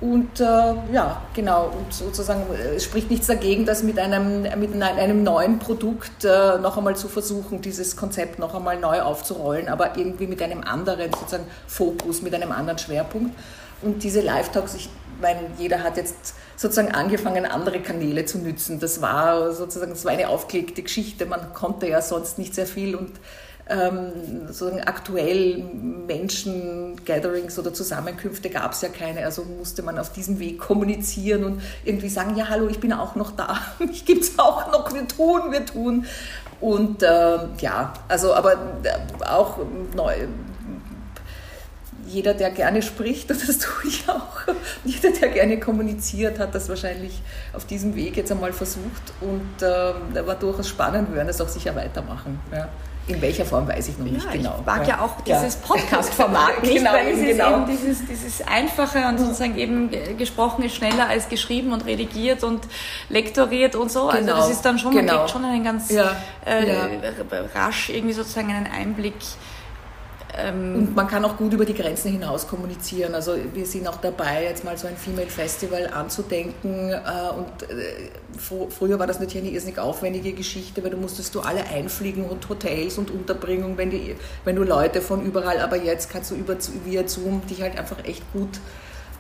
Und 0.05 0.39
äh, 0.39 0.45
ja, 0.93 1.23
genau, 1.33 1.69
und 1.69 1.95
sozusagen, 1.95 2.43
es 2.77 2.85
spricht 2.85 3.11
nichts 3.11 3.27
dagegen, 3.27 3.65
das 3.65 3.83
mit 3.83 3.99
einem, 3.99 4.43
mit 4.43 4.83
einem 4.83 5.23
neuen 5.23 5.59
Produkt 5.59 6.27
äh, 6.27 6.59
noch 6.59 6.77
einmal 6.77 6.95
zu 6.95 7.09
versuchen, 7.09 7.63
dieses 7.63 7.97
Konzept 7.97 8.39
noch 8.39 8.55
einmal 8.55 8.79
neu 8.79 9.01
aufzurollen, 9.01 9.67
aber 9.67 9.97
irgendwie 9.97 10.27
mit 10.27 10.43
einem 10.43 10.63
anderen 10.63 11.11
sozusagen 11.11 11.47
Fokus, 11.67 12.21
mit 12.21 12.35
einem 12.35 12.53
anderen 12.53 12.79
Schwerpunkt. 12.79 13.35
Und 13.81 14.03
diese 14.03 14.21
Live-Talks, 14.21 14.75
ich 14.75 14.91
meine, 15.23 15.41
jeder 15.57 15.83
hat 15.83 15.97
jetzt 15.97 16.35
sozusagen 16.55 16.93
angefangen, 16.93 17.47
andere 17.47 17.81
Kanäle 17.81 18.27
zu 18.27 18.37
nützen. 18.37 18.81
Das 18.81 19.01
war 19.01 19.53
sozusagen, 19.53 19.93
das 19.93 20.05
war 20.05 20.13
eine 20.13 20.29
aufgelegte 20.29 20.83
Geschichte, 20.83 21.25
man 21.25 21.55
konnte 21.55 21.89
ja 21.89 22.03
sonst 22.03 22.39
nicht 22.39 22.55
sehr 22.55 22.67
viel 22.67 22.95
und 22.95 23.13
ähm, 23.69 24.13
sozusagen 24.49 24.83
aktuell 24.83 25.65
Menschen-Gatherings 26.07 27.59
oder 27.59 27.73
Zusammenkünfte 27.73 28.51
gab 28.51 28.73
es 28.73 28.83
ja 28.83 28.91
keine, 28.91 29.25
also 29.25 29.45
musste 29.45 29.83
man 29.83 29.99
auf 29.99 30.13
diesem 30.13 30.39
Weg 30.39 30.59
kommunizieren 30.59 31.45
und 31.45 31.63
irgendwie 31.85 32.11
sagen, 32.11 32.37
ja 32.37 32.49
hallo, 32.49 32.69
ich 32.69 32.79
bin 32.79 32.93
auch 32.93 33.15
noch 33.15 33.31
da, 33.33 33.59
mich 33.79 34.05
gibt 34.05 34.25
es 34.25 34.39
auch 34.39 34.71
noch, 34.71 34.93
wir 34.93 35.09
tun, 35.09 35.51
wir 35.51 35.65
tun. 35.65 36.07
Und 36.61 37.03
äh, 37.03 37.39
ja, 37.59 37.93
also 38.09 38.35
aber 38.35 38.53
äh, 38.53 39.25
auch 39.27 39.59
neu, 39.95 40.15
jeder, 42.07 42.35
der 42.35 42.51
gerne 42.51 42.83
spricht, 42.83 43.31
und 43.31 43.49
das 43.49 43.59
tue 43.59 43.89
ich 43.89 44.09
auch, 44.09 44.55
jeder, 44.85 45.11
der 45.11 45.31
gerne 45.31 45.59
kommuniziert, 45.59 46.39
hat 46.39 46.55
das 46.55 46.69
wahrscheinlich 46.69 47.21
auf 47.55 47.65
diesem 47.65 47.95
Weg 47.97 48.17
jetzt 48.17 48.31
einmal 48.31 48.53
versucht 48.53 49.13
und 49.23 49.63
äh, 49.63 50.27
war 50.27 50.35
durchaus 50.35 50.69
spannend, 50.69 51.09
wir 51.09 51.17
werden 51.17 51.29
das 51.29 51.41
auch 51.41 51.49
sicher 51.49 51.75
weitermachen. 51.75 52.39
Ja. 52.53 52.69
In 53.07 53.21
welcher 53.21 53.45
Form 53.45 53.69
weiß 53.69 53.89
ich 53.89 53.99
noch 53.99 54.07
nicht 54.07 54.33
genau. 54.33 54.57
Ich 54.61 54.67
mag 54.67 54.89
ja, 54.89 55.01
auch 55.01 55.21
dieses 55.21 55.57
Podcast-Format 55.57 56.63
nicht, 56.63 56.77
genau, 56.77 56.93
weil 56.93 57.09
es 57.09 57.21
genau. 57.21 57.49
ist 57.49 57.55
eben 57.55 57.67
dieses, 57.67 58.07
dieses 58.07 58.47
Einfache 58.47 59.07
und 59.09 59.19
sozusagen 59.19 59.59
eben 59.59 59.91
gesprochen 60.17 60.65
ist 60.65 60.75
schneller 60.75 61.09
als 61.09 61.29
geschrieben 61.29 61.73
und 61.75 61.85
redigiert 61.85 62.43
und 62.43 62.63
lektoriert 63.11 63.77
und 63.77 63.91
so. 63.93 64.09
Also 64.09 64.21
genau. 64.21 64.37
Also 64.37 64.49
das 64.49 64.57
ist 64.57 64.65
dann 64.65 64.79
schon, 64.79 64.95
man 64.95 65.05
genau. 65.05 65.19
kriegt 65.19 65.31
schon 65.31 65.45
einen 65.45 65.65
ganz 65.65 65.91
ja. 65.91 66.17
Äh, 66.47 66.67
ja. 66.67 66.89
rasch 67.55 67.91
irgendwie 67.91 68.15
sozusagen 68.15 68.51
einen 68.51 68.67
Einblick 68.67 69.15
ähm, 70.37 70.75
und 70.75 70.97
man 70.97 71.07
kann 71.07 71.25
auch 71.25 71.37
gut 71.37 71.53
über 71.53 71.65
die 71.65 71.75
Grenzen 71.75 72.11
hinaus 72.13 72.49
kommunizieren. 72.49 73.15
Also 73.15 73.37
wir 73.53 73.67
sind 73.67 73.87
auch 73.87 73.97
dabei, 73.97 74.45
jetzt 74.45 74.65
mal 74.65 74.77
so 74.77 74.87
ein 74.87 74.97
Female 74.97 75.27
Festival 75.27 75.89
anzudenken. 75.89 76.91
Äh, 76.91 76.99
und 77.37 77.71
äh, 77.71 78.11
früher 78.39 78.99
war 78.99 79.07
das 79.07 79.21
natürlich 79.21 79.47
eine 79.47 79.55
irrsinnig 79.55 79.79
aufwendige 79.79 80.33
Geschichte, 80.33 80.83
weil 80.83 80.91
du 80.91 80.97
musstest 80.97 81.35
du 81.35 81.41
alle 81.41 81.65
einfliegen 81.67 82.25
und 82.25 82.49
Hotels 82.49 82.99
und 82.99 83.11
Unterbringung, 83.11 83.77
wenn, 83.77 83.91
die, 83.91 84.17
wenn 84.45 84.57
du 84.57 84.65
Leute 84.65 85.01
von 85.01 85.25
überall, 85.25 85.61
aber 85.61 85.77
jetzt 85.77 86.11
kannst 86.11 86.31
du 86.31 86.35
über, 86.35 86.57
via 86.85 87.07
Zoom 87.07 87.47
dich 87.47 87.63
halt 87.63 87.79
einfach 87.79 88.05
echt 88.05 88.23
gut 88.33 88.61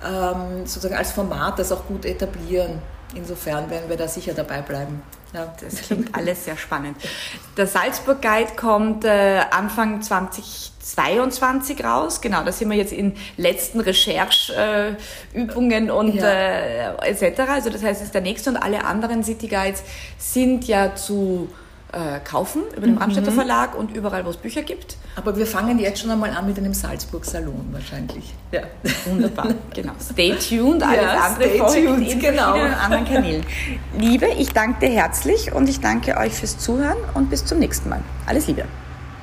ähm, 0.05 0.67
sozusagen 0.67 0.95
als 0.95 1.13
Format 1.13 1.59
das 1.59 1.73
auch 1.73 1.87
gut 1.87 2.05
etablieren. 2.05 2.83
Insofern 3.15 3.71
werden 3.71 3.89
wir 3.89 3.97
da 3.97 4.09
sicher 4.09 4.35
dabei 4.35 4.61
bleiben. 4.63 5.03
Ja. 5.33 5.55
Das 5.61 5.83
klingt 5.83 6.13
alles 6.15 6.45
sehr 6.45 6.57
spannend. 6.57 6.97
Der 7.57 7.67
Salzburg 7.67 8.23
Guide 8.23 8.53
kommt 8.57 9.05
äh, 9.05 9.41
Anfang 9.51 10.01
2022 10.01 11.85
raus. 11.85 12.21
Genau, 12.21 12.45
da 12.45 12.53
sind 12.53 12.71
wir 12.71 12.77
jetzt 12.77 12.93
in 12.93 13.17
letzten 13.37 13.81
Rechercheübungen 13.81 15.89
äh, 15.89 15.93
und 15.93 16.15
ja. 16.15 16.25
äh, 16.25 17.11
etc. 17.11 17.41
Also 17.49 17.71
das 17.71 17.83
heißt, 17.83 18.01
es 18.01 18.07
ist 18.07 18.15
der 18.15 18.23
nächste 18.23 18.51
und 18.51 18.57
alle 18.57 18.85
anderen 18.85 19.25
City 19.25 19.49
Guides 19.49 19.83
sind 20.19 20.69
ja 20.69 20.95
zu 20.95 21.49
äh, 21.95 22.21
kaufen 22.21 22.63
über 22.77 22.87
den 22.87 22.97
Brandstätter 22.97 23.31
mhm. 23.31 23.37
Verlag 23.37 23.79
und 23.79 23.95
überall, 23.95 24.25
wo 24.27 24.31
es 24.31 24.37
Bücher 24.37 24.63
gibt. 24.63 24.97
Aber 25.17 25.37
wir 25.37 25.47
fangen 25.47 25.79
jetzt 25.79 26.01
schon 26.01 26.11
einmal 26.11 26.31
an 26.31 26.47
mit 26.47 26.59
einem 26.59 26.75
Salzburg-Salon 26.75 27.69
wahrscheinlich. 27.71 28.35
Ja. 28.51 28.63
Wunderbar, 29.07 29.55
genau. 29.73 29.93
Stay 30.01 30.35
tuned, 30.35 30.83
alles 30.83 31.03
ja, 31.03 31.21
andere 31.21 31.49
stay 31.49 31.87
tuned, 31.87 32.13
in 32.13 32.19
genau. 32.19 32.53
anderen 32.53 33.05
Kanälen. 33.05 33.45
Liebe, 33.99 34.27
ich 34.39 34.51
danke 34.51 34.87
dir 34.87 34.93
herzlich 34.93 35.53
und 35.53 35.69
ich 35.69 35.81
danke 35.81 36.17
euch 36.17 36.33
fürs 36.35 36.59
Zuhören 36.59 36.99
und 37.15 37.31
bis 37.31 37.45
zum 37.45 37.59
nächsten 37.59 37.89
Mal. 37.89 38.01
Alles 38.27 38.49
Liebe. 38.49 38.65